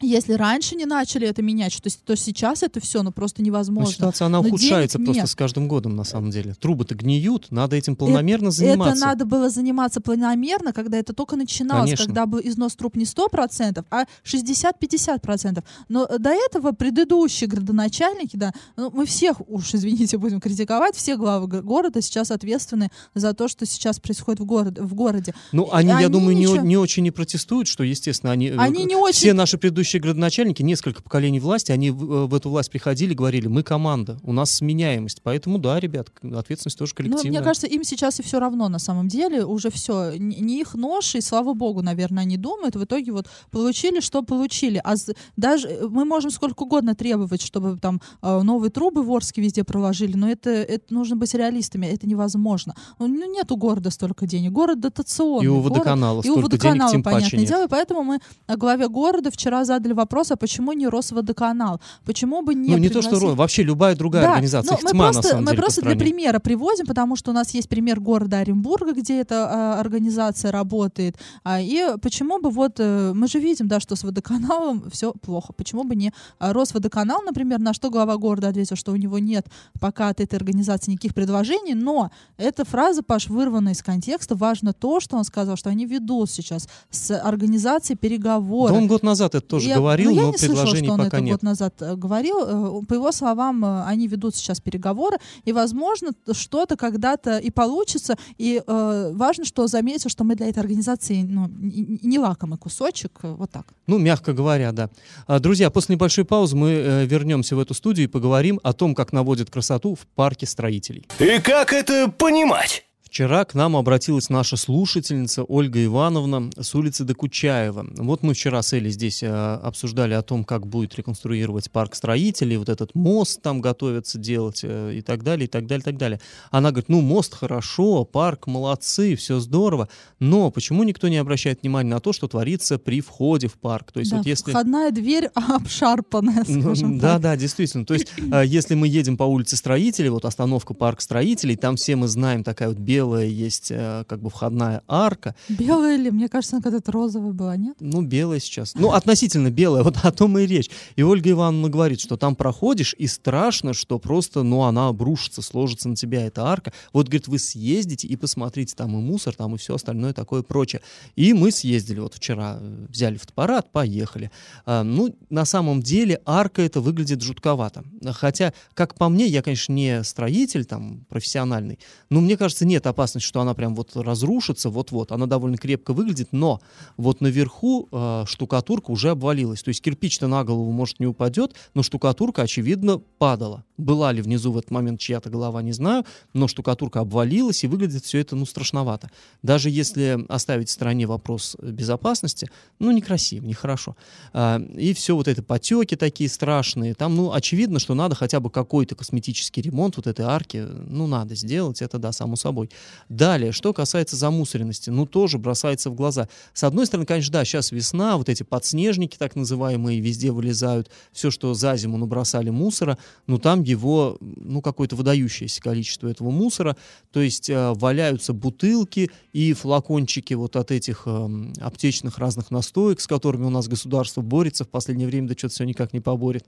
если 0.00 0.32
раньше 0.34 0.74
не 0.76 0.86
начали 0.86 1.26
это 1.26 1.40
менять, 1.42 1.80
то, 1.82 1.88
то 2.04 2.16
сейчас 2.16 2.62
это 2.62 2.80
все, 2.80 3.02
ну 3.02 3.12
просто 3.12 3.42
невозможно. 3.42 3.88
Но 3.90 3.92
ситуация, 3.92 4.26
она 4.26 4.42
Но 4.42 4.48
ухудшается 4.48 4.98
просто 4.98 5.22
нет. 5.22 5.28
с 5.30 5.34
каждым 5.34 5.68
годом, 5.68 5.96
на 5.96 6.04
самом 6.04 6.30
деле. 6.30 6.54
Трубы-то 6.54 6.94
гниют, 6.94 7.46
надо 7.50 7.76
этим 7.76 7.96
планомерно 7.96 8.48
это, 8.48 8.56
заниматься. 8.56 8.96
Это 8.96 9.06
надо 9.06 9.24
было 9.24 9.48
заниматься 9.50 10.00
планомерно, 10.00 10.72
когда 10.72 10.98
это 10.98 11.12
только 11.12 11.36
начиналось, 11.36 11.84
Конечно. 11.90 12.06
когда 12.06 12.26
был 12.26 12.40
износ 12.42 12.74
труб 12.74 12.96
не 12.96 13.04
100%, 13.04 13.84
а 13.90 14.04
60-50%. 14.24 15.62
Но 15.88 16.06
до 16.18 16.30
этого 16.30 16.72
предыдущие 16.72 17.48
градоначальники, 17.48 18.36
да, 18.36 18.52
ну, 18.76 18.90
мы 18.92 19.06
всех, 19.06 19.40
уж 19.48 19.74
извините, 19.74 20.18
будем 20.18 20.40
критиковать, 20.40 20.96
все 20.96 21.16
главы 21.16 21.46
города 21.62 22.00
сейчас 22.02 22.30
ответственны 22.30 22.90
за 23.14 23.32
то, 23.34 23.48
что 23.48 23.66
сейчас 23.66 24.00
происходит 24.00 24.40
в, 24.40 24.44
город, 24.44 24.78
в 24.78 24.94
городе. 24.94 25.34
Ну, 25.52 25.68
они, 25.72 25.90
я 25.90 25.98
они 25.98 26.08
думаю, 26.08 26.34
не, 26.36 26.42
ничего- 26.42 26.60
не 26.64 26.76
очень 26.76 27.06
и 27.06 27.10
протестуют, 27.10 27.68
что, 27.68 27.84
естественно, 27.84 28.32
они... 28.32 28.48
э, 28.48 28.56
Они 28.56 28.84
не 28.84 28.96
очень- 28.96 29.18
Все 29.18 29.32
наши 29.32 29.56
предыдущие 29.58 29.83
градоначальники, 29.92 30.62
несколько 30.62 31.02
поколений 31.02 31.40
власти, 31.40 31.72
они 31.72 31.90
в, 31.90 32.04
э, 32.12 32.26
в 32.26 32.34
эту 32.34 32.50
власть 32.50 32.70
приходили, 32.70 33.14
говорили, 33.14 33.46
мы 33.48 33.62
команда, 33.62 34.18
у 34.22 34.32
нас 34.32 34.50
сменяемость. 34.52 35.20
Поэтому, 35.22 35.58
да, 35.58 35.78
ребят, 35.80 36.08
ответственность 36.34 36.78
тоже 36.78 36.92
Ну, 36.92 36.96
коллективная. 36.96 37.30
мне 37.30 37.40
кажется, 37.42 37.66
им 37.66 37.84
сейчас 37.84 38.20
и 38.20 38.22
все 38.22 38.38
равно, 38.40 38.68
на 38.68 38.78
самом 38.78 39.08
деле, 39.08 39.44
уже 39.44 39.70
все. 39.70 40.12
Не 40.16 40.60
их 40.60 40.74
нож, 40.74 41.14
и 41.14 41.20
слава 41.20 41.54
богу, 41.54 41.82
наверное, 41.82 42.22
они 42.22 42.36
думают. 42.36 42.76
В 42.76 42.84
итоге 42.84 43.12
вот 43.12 43.26
получили, 43.50 44.00
что 44.00 44.22
получили. 44.22 44.80
А 44.84 44.94
даже 45.36 45.68
э, 45.68 45.86
мы 45.88 46.04
можем 46.04 46.30
сколько 46.30 46.62
угодно 46.64 46.94
требовать, 46.94 47.42
чтобы 47.42 47.78
там 47.78 48.00
э, 48.22 48.42
новые 48.42 48.70
трубы 48.70 49.02
в 49.02 49.10
Орске 49.12 49.42
везде 49.42 49.64
проложили, 49.64 50.16
но 50.16 50.28
это, 50.28 50.50
это 50.50 50.92
нужно 50.94 51.16
быть 51.16 51.34
реалистами, 51.34 51.86
это 51.86 52.06
невозможно. 52.06 52.74
Ну, 52.98 53.06
нет 53.06 53.50
у 53.52 53.56
города 53.56 53.90
столько 53.90 54.26
денег. 54.26 54.52
Город 54.52 54.80
дотационный. 54.80 55.44
И 55.44 55.48
у 55.48 55.60
город- 55.60 55.70
водоканала 55.78 56.22
и 56.22 56.28
у 56.30 56.38
столько 56.38 56.50
денег, 56.50 56.62
водоканала, 56.62 56.90
тем 56.92 57.02
понятное 57.02 57.46
дело. 57.46 57.64
И 57.64 57.68
поэтому 57.68 58.02
мы 58.02 58.18
э, 58.46 58.56
главе 58.56 58.88
города 58.88 59.30
вчера 59.30 59.64
задали 59.74 59.92
вопрос, 59.92 60.30
а 60.30 60.36
почему 60.36 60.72
не 60.72 60.88
Росводоканал? 60.88 61.80
Почему 62.04 62.42
бы 62.42 62.54
не 62.54 62.70
ну, 62.70 62.78
не 62.78 62.88
то, 62.88 63.02
что 63.02 63.10
пригласить- 63.10 63.28
РО, 63.28 63.34
вообще 63.34 63.62
любая 63.62 63.96
другая 63.96 64.22
да, 64.24 64.30
организация, 64.32 64.72
но 64.72 64.78
их 64.78 64.84
мы 64.84 64.90
тьма, 64.90 65.04
просто, 65.04 65.22
на 65.22 65.28
самом 65.28 65.44
мы 65.44 65.50
деле, 65.50 65.56
по 65.56 65.62
просто 65.62 65.82
для 65.82 65.96
примера 65.96 66.38
приводим, 66.38 66.86
потому 66.86 67.16
что 67.16 67.30
у 67.30 67.34
нас 67.34 67.50
есть 67.50 67.68
пример 67.68 68.00
города 68.00 68.38
Оренбурга, 68.38 68.92
где 68.92 69.20
эта 69.20 69.48
а, 69.48 69.80
организация 69.80 70.52
работает. 70.52 71.16
А, 71.42 71.60
и 71.60 71.96
почему 72.00 72.40
бы 72.40 72.50
вот 72.50 72.76
э, 72.78 73.12
мы 73.14 73.28
же 73.28 73.38
видим, 73.38 73.68
да, 73.68 73.80
что 73.80 73.96
с 73.96 74.04
водоканалом 74.04 74.90
все 74.90 75.12
плохо. 75.12 75.52
Почему 75.52 75.84
бы 75.84 75.94
не 75.96 76.12
а, 76.38 76.52
Росводоканал, 76.52 77.22
например, 77.22 77.58
на 77.58 77.74
что 77.74 77.90
глава 77.90 78.16
города 78.16 78.48
ответил, 78.48 78.76
что 78.76 78.92
у 78.92 78.96
него 78.96 79.18
нет 79.18 79.46
пока 79.80 80.08
от 80.08 80.20
этой 80.20 80.36
организации 80.36 80.92
никаких 80.92 81.14
предложений, 81.14 81.74
но 81.74 82.10
эта 82.36 82.64
фраза, 82.64 83.02
Паш, 83.02 83.28
вырвана 83.28 83.70
из 83.70 83.82
контекста. 83.82 84.34
Важно 84.34 84.72
то, 84.72 85.00
что 85.00 85.16
он 85.16 85.24
сказал, 85.24 85.56
что 85.56 85.70
они 85.70 85.86
ведут 85.86 86.30
сейчас 86.30 86.68
с 86.90 87.16
организацией 87.18 87.96
переговоры. 87.96 88.72
Да 88.72 88.78
он 88.78 88.86
год 88.86 89.02
назад 89.02 89.34
это 89.34 89.46
тоже 89.46 89.63
Я- 89.68 89.76
говорил, 89.76 90.10
ну, 90.10 90.16
я 90.16 90.22
но 90.22 90.30
не 90.32 90.38
слышала, 90.38 90.56
предложений 90.56 90.84
что 90.86 90.92
он 90.92 90.98
пока 90.98 91.16
это 91.16 91.20
нет. 91.20 91.32
год 91.34 91.42
назад 91.42 91.74
э, 91.80 91.96
говорил. 91.96 92.80
Э, 92.82 92.86
По 92.86 92.94
его 92.94 93.12
словам, 93.12 93.64
э, 93.64 93.84
они 93.84 94.06
ведут 94.08 94.34
сейчас 94.36 94.60
переговоры, 94.60 95.18
и, 95.44 95.52
возможно, 95.52 96.10
что-то 96.32 96.76
когда-то 96.76 97.38
и 97.38 97.50
получится. 97.50 98.16
И 98.38 98.62
э, 98.66 99.10
важно, 99.14 99.44
что 99.44 99.66
заметил, 99.66 100.10
что 100.10 100.24
мы 100.24 100.34
для 100.36 100.48
этой 100.48 100.60
организации 100.60 101.22
ну, 101.22 101.48
не 101.50 102.18
лакомый 102.18 102.58
кусочек. 102.58 103.20
Вот 103.22 103.50
так. 103.50 103.66
Ну, 103.86 103.98
мягко 103.98 104.32
говоря, 104.32 104.72
да. 104.72 104.90
А, 105.26 105.38
Друзья, 105.38 105.70
после 105.70 105.94
небольшой 105.94 106.24
паузы 106.24 106.56
мы 106.56 107.06
вернемся 107.06 107.56
в 107.56 107.58
эту 107.58 107.74
студию 107.74 108.04
и 108.04 108.08
поговорим 108.08 108.60
о 108.62 108.72
том, 108.72 108.94
как 108.94 109.12
наводят 109.12 109.50
красоту 109.50 109.94
в 109.94 110.06
парке 110.14 110.46
строителей. 110.46 111.06
И 111.18 111.40
как 111.40 111.72
это 111.72 112.08
понимать? 112.08 112.84
Вчера 113.14 113.44
к 113.44 113.54
нам 113.54 113.76
обратилась 113.76 114.28
наша 114.28 114.56
слушательница 114.56 115.44
Ольга 115.44 115.84
Ивановна 115.84 116.50
с 116.58 116.74
улицы 116.74 117.04
Докучаева. 117.04 117.86
Вот 117.98 118.24
мы 118.24 118.34
вчера 118.34 118.60
с 118.60 118.72
Элей 118.72 118.90
здесь 118.90 119.22
э, 119.22 119.28
обсуждали 119.28 120.14
о 120.14 120.22
том, 120.22 120.42
как 120.42 120.66
будет 120.66 120.96
реконструировать 120.96 121.70
парк 121.70 121.94
строителей, 121.94 122.56
вот 122.56 122.68
этот 122.68 122.96
мост 122.96 123.40
там 123.40 123.60
готовятся 123.60 124.18
делать 124.18 124.62
э, 124.64 124.96
и 124.96 125.00
так 125.00 125.22
далее, 125.22 125.44
и 125.44 125.48
так 125.48 125.68
далее, 125.68 125.82
и 125.82 125.84
так 125.84 125.96
далее. 125.96 126.20
Она 126.50 126.72
говорит, 126.72 126.88
ну, 126.88 127.02
мост 127.02 127.34
хорошо, 127.34 128.04
парк 128.04 128.48
молодцы, 128.48 129.14
все 129.14 129.38
здорово, 129.38 129.88
но 130.18 130.50
почему 130.50 130.82
никто 130.82 131.06
не 131.06 131.18
обращает 131.18 131.62
внимания 131.62 131.90
на 131.90 132.00
то, 132.00 132.12
что 132.12 132.26
творится 132.26 132.78
при 132.78 133.00
входе 133.00 133.46
в 133.46 133.54
парк? 133.60 133.92
То 133.92 134.00
есть 134.00 134.10
Да, 134.10 134.16
вот 134.16 134.26
если... 134.26 134.50
Входная 134.50 134.90
дверь 134.90 135.26
обшарпанная, 135.34 136.42
Ну, 136.48 136.62
скажем 136.62 136.98
Да, 136.98 137.12
так. 137.12 137.22
да, 137.22 137.36
действительно. 137.36 137.86
То 137.86 137.94
есть, 137.94 138.08
э, 138.18 138.42
если 138.44 138.74
мы 138.74 138.88
едем 138.88 139.16
по 139.16 139.22
улице 139.22 139.54
Строителей, 139.54 140.08
вот 140.08 140.24
остановка 140.24 140.74
парк 140.74 141.00
Строителей, 141.00 141.54
там 141.54 141.76
все 141.76 141.94
мы 141.94 142.08
знаем, 142.08 142.42
такая 142.42 142.70
вот 142.70 142.78
белая 142.78 143.03
есть, 143.12 143.70
э, 143.70 144.04
как 144.08 144.20
бы 144.20 144.30
входная 144.30 144.82
арка. 144.88 145.34
Белая 145.48 145.96
ли? 145.96 146.10
Мне 146.10 146.28
кажется, 146.28 146.56
она 146.56 146.62
когда-то 146.62 146.92
розовая 146.92 147.32
была, 147.32 147.56
нет? 147.56 147.76
Ну, 147.80 148.02
белая 148.02 148.40
сейчас. 148.40 148.74
Ну, 148.74 148.92
относительно 148.92 149.50
белая, 149.50 149.82
вот 149.82 149.96
о 150.02 150.12
том 150.12 150.38
и 150.38 150.46
речь. 150.46 150.70
И 150.96 151.02
Ольга 151.02 151.30
Ивановна 151.30 151.68
говорит, 151.68 152.00
что 152.00 152.16
там 152.16 152.36
проходишь, 152.36 152.94
и 152.98 153.06
страшно, 153.06 153.74
что 153.74 153.98
просто, 153.98 154.42
ну, 154.42 154.62
она 154.62 154.88
обрушится, 154.88 155.42
сложится 155.42 155.88
на 155.88 155.96
тебя 155.96 156.26
эта 156.26 156.44
арка. 156.46 156.72
Вот, 156.92 157.06
говорит, 157.06 157.28
вы 157.28 157.38
съездите 157.38 158.08
и 158.08 158.16
посмотрите, 158.16 158.74
там 158.74 158.96
и 158.98 159.00
мусор, 159.00 159.34
там 159.34 159.54
и 159.54 159.58
все 159.58 159.74
остальное 159.74 160.12
такое 160.12 160.42
прочее. 160.42 160.80
И 161.16 161.32
мы 161.32 161.50
съездили 161.50 162.00
вот 162.00 162.14
вчера, 162.14 162.58
э, 162.60 162.86
взяли 162.88 163.16
фотоаппарат, 163.16 163.70
поехали. 163.70 164.30
А, 164.66 164.82
ну, 164.82 165.14
на 165.30 165.44
самом 165.44 165.82
деле 165.82 166.20
арка 166.24 166.62
это 166.62 166.80
выглядит 166.80 167.22
жутковато. 167.22 167.84
Хотя, 168.12 168.52
как 168.74 168.94
по 168.94 169.08
мне, 169.08 169.26
я, 169.26 169.42
конечно, 169.42 169.72
не 169.72 170.02
строитель 170.04 170.64
там 170.64 171.04
профессиональный, 171.08 171.78
но 172.10 172.20
мне 172.20 172.36
кажется, 172.36 172.64
нет 172.64 172.86
опасности, 172.94 173.26
что 173.26 173.40
она 173.40 173.54
прям 173.54 173.74
вот 173.74 173.96
разрушится, 173.96 174.70
вот-вот. 174.70 175.12
Она 175.12 175.26
довольно 175.26 175.56
крепко 175.56 175.92
выглядит, 175.92 176.28
но 176.32 176.60
вот 176.96 177.20
наверху 177.20 177.88
э, 177.90 178.24
штукатурка 178.26 178.90
уже 178.90 179.10
обвалилась. 179.10 179.62
То 179.62 179.68
есть 179.68 179.82
кирпич-то 179.82 180.28
на 180.28 180.44
голову, 180.44 180.70
может, 180.70 181.00
не 181.00 181.06
упадет, 181.06 181.54
но 181.74 181.82
штукатурка, 181.82 182.42
очевидно, 182.42 182.98
падала. 183.18 183.64
Была 183.76 184.12
ли 184.12 184.22
внизу 184.22 184.52
в 184.52 184.58
этот 184.58 184.70
момент 184.70 185.00
чья-то 185.00 185.30
голова, 185.30 185.60
не 185.60 185.72
знаю, 185.72 186.04
но 186.32 186.46
штукатурка 186.46 187.00
обвалилась, 187.00 187.64
и 187.64 187.66
выглядит 187.66 188.04
все 188.04 188.20
это, 188.20 188.36
ну, 188.36 188.46
страшновато. 188.46 189.10
Даже 189.42 189.68
если 189.68 190.24
оставить 190.28 190.68
в 190.68 190.72
стороне 190.72 191.06
вопрос 191.06 191.56
безопасности, 191.60 192.48
ну, 192.78 192.92
некрасиво, 192.92 193.44
нехорошо. 193.44 193.96
А, 194.32 194.60
и 194.76 194.94
все 194.94 195.16
вот 195.16 195.26
это 195.26 195.42
потеки 195.42 195.96
такие 195.96 196.30
страшные. 196.30 196.94
Там, 196.94 197.16
ну, 197.16 197.32
очевидно, 197.32 197.80
что 197.80 197.94
надо 197.94 198.14
хотя 198.14 198.38
бы 198.38 198.50
какой-то 198.50 198.94
косметический 198.94 199.62
ремонт 199.62 199.96
вот 199.96 200.06
этой 200.06 200.24
арки, 200.24 200.64
ну, 200.86 201.06
надо 201.06 201.34
сделать, 201.34 201.82
это 201.82 201.98
да, 201.98 202.12
само 202.12 202.36
собой. 202.36 202.70
Далее, 203.08 203.52
что 203.52 203.72
касается 203.72 204.16
замусоренности, 204.16 204.90
ну, 204.90 205.06
тоже 205.06 205.38
бросается 205.38 205.90
в 205.90 205.94
глаза. 205.94 206.28
С 206.52 206.64
одной 206.64 206.86
стороны, 206.86 207.06
конечно, 207.06 207.32
да, 207.32 207.44
сейчас 207.44 207.72
весна, 207.72 208.16
вот 208.16 208.28
эти 208.28 208.42
подснежники 208.42 209.16
так 209.16 209.36
называемые 209.36 210.00
везде 210.00 210.30
вылезают, 210.30 210.90
все, 211.12 211.30
что 211.30 211.54
за 211.54 211.76
зиму 211.76 211.98
набросали 211.98 212.50
мусора, 212.50 212.98
ну, 213.26 213.38
там 213.38 213.62
его, 213.62 214.16
ну, 214.20 214.62
какое-то 214.62 214.96
выдающееся 214.96 215.60
количество 215.60 216.08
этого 216.08 216.30
мусора, 216.30 216.76
то 217.12 217.20
есть 217.20 217.50
э, 217.50 217.72
валяются 217.74 218.32
бутылки 218.32 219.10
и 219.32 219.52
флакончики 219.52 220.34
вот 220.34 220.56
от 220.56 220.70
этих 220.70 221.02
эм, 221.06 221.52
аптечных 221.60 222.18
разных 222.18 222.50
настоек, 222.50 223.00
с 223.00 223.06
которыми 223.06 223.44
у 223.44 223.50
нас 223.50 223.68
государство 223.68 224.20
борется 224.20 224.64
в 224.64 224.68
последнее 224.68 225.08
время, 225.08 225.28
да 225.28 225.34
что-то 225.36 225.54
все 225.54 225.64
никак 225.64 225.92
не 225.92 226.00
поборет. 226.00 226.44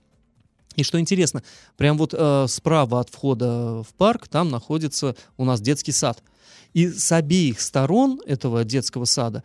И 0.77 0.83
что 0.83 0.99
интересно, 0.99 1.43
прям 1.75 1.97
вот 1.97 2.13
э, 2.13 2.45
справа 2.47 3.01
от 3.01 3.09
входа 3.09 3.83
в 3.83 3.93
парк 3.97 4.27
там 4.27 4.49
находится 4.49 5.15
у 5.35 5.43
нас 5.43 5.59
детский 5.59 5.91
сад. 5.91 6.23
И 6.73 6.87
с 6.87 7.11
обеих 7.11 7.59
сторон 7.61 8.21
этого 8.25 8.63
детского 8.63 9.05
сада 9.05 9.43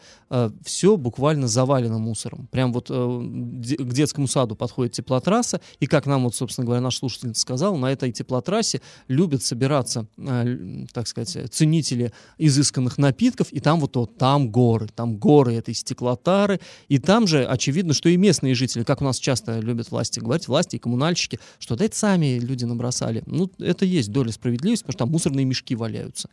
все 0.64 0.96
буквально 0.96 1.48
завалено 1.48 1.98
мусором. 1.98 2.48
Прям 2.50 2.72
вот 2.72 2.86
э, 2.90 2.94
к 2.94 3.92
детскому 3.92 4.26
саду 4.26 4.54
подходит 4.54 4.92
теплотрасса, 4.92 5.60
и 5.80 5.86
как 5.86 6.06
нам 6.06 6.24
вот, 6.24 6.34
собственно 6.34 6.64
говоря, 6.64 6.80
наш 6.80 6.98
слушательница 6.98 7.40
сказал, 7.40 7.76
на 7.76 7.92
этой 7.92 8.12
теплотрассе 8.12 8.80
любят 9.08 9.42
собираться, 9.42 10.06
э, 10.16 10.86
так 10.92 11.06
сказать, 11.08 11.52
ценители 11.52 12.12
изысканных 12.38 12.98
напитков, 12.98 13.52
и 13.52 13.60
там 13.60 13.80
вот, 13.80 13.96
вот 13.96 14.16
там 14.18 14.50
горы, 14.50 14.88
там 14.94 15.16
горы 15.16 15.54
этой 15.54 15.74
стеклотары, 15.74 16.60
и 16.88 16.98
там 16.98 17.26
же 17.26 17.44
очевидно, 17.44 17.94
что 17.94 18.08
и 18.08 18.16
местные 18.16 18.54
жители, 18.54 18.82
как 18.82 19.00
у 19.00 19.04
нас 19.04 19.18
часто 19.18 19.60
любят 19.60 19.90
власти 19.90 20.20
говорить, 20.20 20.48
власти 20.48 20.76
и 20.76 20.78
коммунальщики, 20.78 21.38
что 21.58 21.76
да 21.76 21.84
это 21.84 21.96
сами 21.96 22.38
люди 22.38 22.64
набросали. 22.64 23.22
Ну, 23.26 23.50
это 23.58 23.84
есть 23.84 24.10
доля 24.10 24.32
справедливости, 24.32 24.84
потому 24.84 24.92
что 24.92 24.98
там 25.04 25.10
мусорные 25.10 25.44
мешки 25.44 25.74
валяются. 25.74 26.28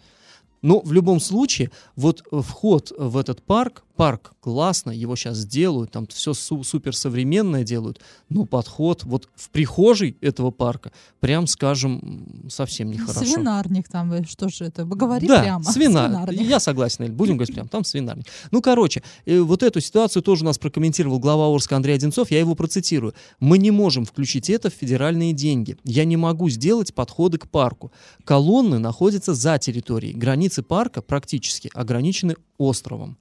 Но 0.61 0.81
в 0.81 0.91
любом 0.91 1.19
случае, 1.19 1.71
вот 1.95 2.23
э, 2.31 2.41
вход 2.41 2.91
в 2.97 3.17
этот 3.17 3.41
парк 3.41 3.83
парк 3.99 4.31
классно, 4.39 4.91
его 4.91 5.17
сейчас 5.17 5.45
делают, 5.45 5.91
там 5.91 6.07
все 6.07 6.33
су- 6.33 6.63
супер 6.63 6.95
современное 6.95 7.65
делают, 7.65 7.99
но 8.29 8.45
подход 8.45 9.03
вот 9.03 9.27
в 9.35 9.49
прихожей 9.49 10.15
этого 10.21 10.51
парка, 10.51 10.93
прям 11.19 11.47
скажем, 11.47 12.47
совсем 12.47 12.91
нехорошо. 12.91 13.25
Свинарник 13.25 13.89
там, 13.89 14.09
вы 14.09 14.23
что 14.23 14.47
же 14.47 14.63
это? 14.63 14.85
Говори 14.85 15.27
да, 15.27 15.41
прямо. 15.41 15.63
свина- 15.69 16.07
Свинарник. 16.07 16.47
Я 16.47 16.61
согласен, 16.61 17.03
Эль, 17.03 17.11
будем 17.11 17.35
говорить 17.35 17.53
прямо, 17.53 17.67
там 17.67 17.83
свинарник. 17.83 18.25
Ну, 18.51 18.61
короче, 18.61 19.03
э, 19.25 19.41
вот 19.41 19.63
эту 19.63 19.81
ситуацию 19.81 20.23
тоже 20.23 20.43
у 20.43 20.45
нас 20.45 20.57
прокомментировал 20.57 21.19
глава 21.19 21.53
Орска 21.53 21.75
Андрей 21.75 21.95
Одинцов, 21.95 22.31
я 22.31 22.39
его 22.39 22.55
процитирую. 22.55 23.13
Мы 23.41 23.57
не 23.57 23.71
можем 23.71 24.05
включить 24.05 24.49
это 24.49 24.69
в 24.69 24.73
федеральные 24.75 25.33
деньги. 25.33 25.75
Я 25.83 26.05
не 26.05 26.15
могу 26.15 26.49
сделать 26.49 26.93
подходы 26.93 27.37
к 27.37 27.49
парку. 27.49 27.91
Колонны 28.23 28.79
находятся 28.79 29.33
за 29.33 29.57
территорией. 29.57 30.13
Границы 30.13 30.63
парка 30.63 31.01
практически 31.01 31.69
ограничены 31.73 32.37
островом. 32.57 33.17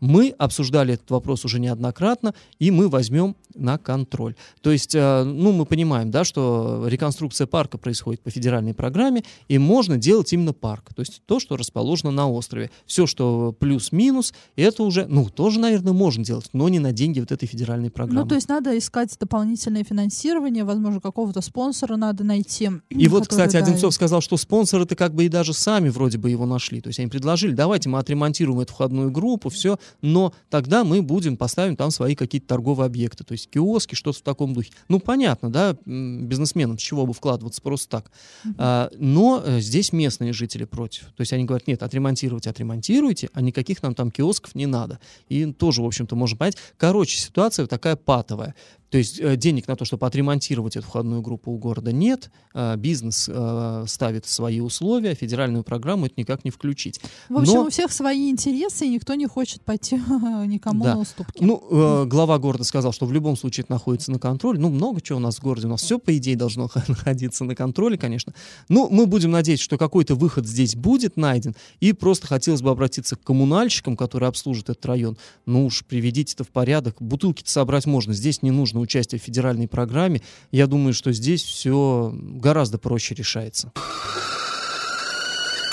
Мы 0.00 0.34
обсуждали 0.38 0.94
этот 0.94 1.10
вопрос 1.10 1.44
уже 1.44 1.60
неоднократно, 1.60 2.34
и 2.58 2.70
мы 2.70 2.88
возьмем 2.88 3.36
на 3.54 3.78
контроль. 3.78 4.34
То 4.62 4.70
есть, 4.70 4.94
э, 4.94 5.24
ну, 5.24 5.52
мы 5.52 5.66
понимаем, 5.66 6.10
да, 6.10 6.24
что 6.24 6.84
реконструкция 6.86 7.46
парка 7.46 7.78
происходит 7.78 8.20
по 8.22 8.30
федеральной 8.30 8.74
программе, 8.74 9.24
и 9.48 9.58
можно 9.58 9.96
делать 9.96 10.32
именно 10.32 10.52
парк, 10.52 10.94
то 10.94 11.00
есть 11.00 11.22
то, 11.26 11.40
что 11.40 11.56
расположено 11.56 12.10
на 12.10 12.28
острове. 12.30 12.70
Все, 12.86 13.06
что 13.06 13.54
плюс-минус, 13.58 14.32
это 14.56 14.82
уже, 14.82 15.06
ну, 15.06 15.28
тоже, 15.28 15.60
наверное, 15.60 15.92
можно 15.92 16.24
делать, 16.24 16.50
но 16.52 16.68
не 16.68 16.78
на 16.78 16.92
деньги 16.92 17.20
вот 17.20 17.32
этой 17.32 17.46
федеральной 17.46 17.90
программы. 17.90 18.22
Ну, 18.22 18.28
то 18.28 18.34
есть 18.34 18.48
надо 18.48 18.76
искать 18.78 19.16
дополнительное 19.18 19.84
финансирование, 19.84 20.64
возможно, 20.64 21.00
какого-то 21.00 21.40
спонсора 21.40 21.96
надо 21.96 22.24
найти. 22.24 22.70
И 22.90 23.08
вот, 23.08 23.28
кстати, 23.28 23.52
да, 23.52 23.58
Одинцов 23.58 23.94
сказал, 23.94 24.20
что 24.20 24.36
спонсоры-то 24.36 24.96
как 24.96 25.14
бы 25.14 25.24
и 25.24 25.28
даже 25.28 25.52
сами 25.52 25.88
вроде 25.88 26.18
бы 26.18 26.30
его 26.30 26.46
нашли. 26.46 26.80
То 26.80 26.88
есть 26.88 26.98
они 26.98 27.08
предложили, 27.08 27.52
давайте 27.52 27.88
мы 27.88 27.98
отремонтируем 27.98 28.60
эту 28.60 28.72
входную 28.72 29.10
группу, 29.10 29.48
все, 29.48 29.78
но 30.00 30.32
тогда 30.48 30.84
мы 30.84 31.02
будем, 31.02 31.36
поставим 31.36 31.76
там 31.76 31.90
свои 31.90 32.14
какие-то 32.14 32.46
торговые 32.46 32.86
объекты, 32.86 33.24
то 33.24 33.32
есть 33.32 33.48
киоски, 33.50 33.94
что-то 33.94 34.18
в 34.18 34.22
таком 34.22 34.54
духе. 34.54 34.70
Ну, 34.88 35.00
понятно, 35.00 35.50
да, 35.50 35.76
бизнесменам 35.84 36.78
с 36.78 36.82
чего 36.82 37.06
бы 37.06 37.12
вкладываться 37.12 37.60
просто 37.62 37.88
так. 37.88 38.10
А, 38.58 38.90
но 38.98 39.42
э, 39.44 39.60
здесь 39.60 39.92
местные 39.92 40.32
жители 40.32 40.64
против. 40.64 41.04
То 41.16 41.20
есть 41.20 41.32
они 41.32 41.44
говорят, 41.44 41.66
нет, 41.66 41.82
отремонтировать 41.82 42.46
отремонтируйте, 42.46 43.30
а 43.32 43.40
никаких 43.40 43.82
нам 43.82 43.94
там 43.94 44.10
киосков 44.10 44.54
не 44.54 44.66
надо. 44.66 45.00
И 45.28 45.52
тоже, 45.52 45.82
в 45.82 45.86
общем-то, 45.86 46.16
можно 46.16 46.36
понять. 46.36 46.56
Короче, 46.76 47.18
ситуация 47.18 47.66
такая 47.66 47.96
патовая. 47.96 48.54
То 48.90 48.98
есть 48.98 49.20
э, 49.20 49.36
денег 49.36 49.68
на 49.68 49.76
то, 49.76 49.84
чтобы 49.84 50.06
отремонтировать 50.06 50.76
эту 50.76 50.86
входную 50.86 51.22
группу 51.22 51.52
у 51.52 51.58
города 51.58 51.92
нет, 51.92 52.30
а, 52.52 52.76
бизнес 52.76 53.28
э, 53.32 53.84
ставит 53.86 54.26
свои 54.26 54.60
условия, 54.60 55.14
федеральную 55.14 55.62
программу 55.62 56.06
это 56.06 56.14
никак 56.16 56.44
не 56.44 56.50
включить. 56.50 57.00
В 57.28 57.38
общем, 57.38 57.54
Но- 57.54 57.64
у 57.66 57.70
всех 57.70 57.92
свои 57.92 58.30
интересы, 58.30 58.86
и 58.86 58.88
никто 58.88 59.14
не 59.14 59.26
хочет 59.26 59.62
пойти 59.62 59.96
никому 60.46 60.84
Да. 60.84 60.94
на 60.94 61.00
уступки. 61.00 61.42
Ну, 61.42 61.62
э, 61.70 62.04
глава 62.06 62.38
города 62.38 62.64
сказал, 62.64 62.92
что 62.92 63.06
в 63.06 63.12
любом 63.12 63.36
случае 63.36 63.62
это 63.62 63.72
находится 63.72 64.10
на 64.10 64.18
контроле. 64.18 64.58
Ну, 64.58 64.70
много 64.70 65.00
чего 65.00 65.18
у 65.18 65.22
нас 65.22 65.36
в 65.36 65.42
городе. 65.42 65.68
У 65.68 65.70
нас 65.70 65.82
все, 65.82 65.98
по 66.00 66.16
идее, 66.16 66.34
должно 66.36 66.68
находиться 66.88 67.44
на 67.44 67.54
контроле, 67.54 67.96
конечно. 67.96 68.34
Ну, 68.68 68.88
мы 68.90 69.06
будем 69.06 69.30
надеяться, 69.30 69.64
что 69.64 69.78
какой-то 69.78 70.16
выход 70.16 70.46
здесь 70.48 70.74
будет 70.74 71.16
найден. 71.16 71.54
И 71.78 71.92
просто 71.92 72.26
хотелось 72.26 72.62
бы 72.62 72.70
обратиться 72.70 73.14
к 73.14 73.22
коммунальщикам, 73.22 73.96
которые 73.96 74.28
обслуживают 74.28 74.70
этот 74.70 74.86
район. 74.86 75.16
Ну 75.46 75.66
уж, 75.66 75.84
приведите 75.84 76.34
это 76.34 76.42
в 76.42 76.48
порядок. 76.48 76.96
Бутылки-то 77.00 77.48
собрать 77.50 77.86
можно. 77.86 78.12
Здесь 78.12 78.42
не 78.42 78.50
нужно 78.50 78.79
участие 78.80 79.20
в 79.20 79.22
федеральной 79.24 79.68
программе. 79.68 80.22
Я 80.50 80.66
думаю, 80.66 80.92
что 80.92 81.12
здесь 81.12 81.42
все 81.42 82.12
гораздо 82.14 82.78
проще 82.78 83.14
решается. 83.14 83.72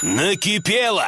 Накипело! 0.04 1.08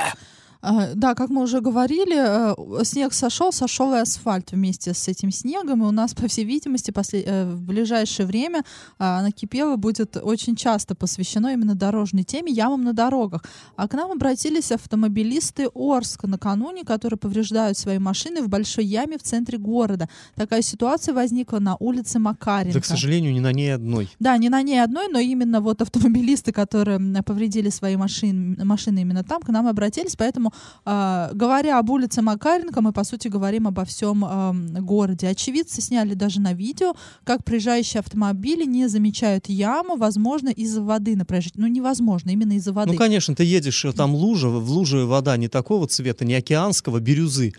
А, 0.62 0.89
Да, 0.95 1.15
как 1.15 1.30
мы 1.30 1.43
уже 1.43 1.62
говорили, 1.62 2.15
э, 2.17 2.84
снег 2.84 3.13
сошел, 3.13 3.52
сошел 3.54 3.93
и 3.93 3.98
асфальт 4.00 4.52
вместе 4.52 4.93
с 4.93 5.08
этим 5.08 5.32
снегом, 5.32 5.84
и 5.84 5.86
у 5.88 5.91
нас, 5.91 6.13
по 6.13 6.28
всей 6.28 6.43
видимости, 6.43 6.91
после- 6.91 7.24
э, 7.26 7.45
в 7.50 7.62
ближайшее 7.62 8.26
время 8.26 8.63
а, 8.98 9.22
накипело 9.22 9.78
будет 9.78 10.17
очень 10.17 10.56
часто 10.58 10.95
посвящено 10.95 11.54
именно 11.54 11.76
дорожной 11.76 12.24
теме, 12.24 12.52
ямам 12.52 12.84
на 12.84 12.93
дорогах. 12.93 13.43
А 13.78 13.88
к 13.88 13.93
нам 13.93 14.12
обратились 14.12 14.72
автомобилисты 14.74 15.69
Орска 15.74 16.28
накануне, 16.28 16.84
которые 16.84 17.17
повреждают 17.17 17.78
свои 17.78 17.98
машины 18.00 18.41
в 18.41 18.50
большой 18.50 18.86
яме 18.86 19.17
в 19.17 19.24
центре 19.24 19.58
города. 19.58 20.10
Такая 20.36 20.62
ситуация 20.62 21.13
возникла 21.13 21.60
на 21.60 21.78
улице 21.80 22.19
Макаренко. 22.19 22.74
Да, 22.74 22.82
к 22.82 22.86
сожалению, 22.86 23.32
не 23.32 23.39
на 23.39 23.54
ней 23.54 23.74
одной. 23.74 24.10
Да, 24.19 24.36
не 24.38 24.50
на 24.50 24.62
ней 24.62 24.84
одной, 24.84 25.08
но 25.08 25.19
именно 25.19 25.62
вот 25.62 25.82
автомобилисты, 25.82 26.52
которые 26.52 27.00
повредили 27.24 27.69
свои 27.69 27.95
машины, 27.95 28.63
машины 28.65 29.00
именно 29.00 29.24
там, 29.24 29.41
к 29.41 29.48
нам 29.50 29.65
обратились. 29.67 30.15
Поэтому, 30.17 30.49
а, 30.86 31.32
говоря 31.34 31.80
об 31.80 31.90
улице 31.90 32.22
Макаренко, 32.22 32.82
мы, 32.82 32.92
по 32.92 33.04
сути, 33.04 33.28
говорим 33.28 33.68
обо 33.68 33.86
всем 33.86 34.26
ам, 34.26 34.68
городе. 34.86 35.28
Очевидцы 35.28 35.82
сняли 35.82 36.14
даже 36.14 36.42
на 36.42 36.54
видео, 36.54 36.94
как 37.24 37.44
проезжающие 37.44 38.00
автомобили 38.00 38.66
не 38.66 38.88
замечают 38.88 39.50
яму, 39.50 39.96
возможно, 39.96 40.50
из-за 40.50 40.82
воды 40.82 41.16
на 41.16 41.26
проезжающей. 41.26 41.60
Ну, 41.60 41.68
невозможно, 41.68 42.30
именно 42.32 42.54
из-за 42.54 42.74
воды. 42.74 42.92
Ну, 42.92 42.98
конечно, 42.98 43.36
ты 43.36 43.44
едешь, 43.44 43.86
э, 43.86 43.92
там 43.94 44.16
лужа, 44.16 44.50
в 44.50 44.70
луже 44.72 45.06
вода 45.06 45.38
не 45.38 45.48
такого 45.48 45.88
цвета, 45.88 46.26
не 46.26 46.36
океанского, 46.36 47.00
бирюзы. 47.00 47.54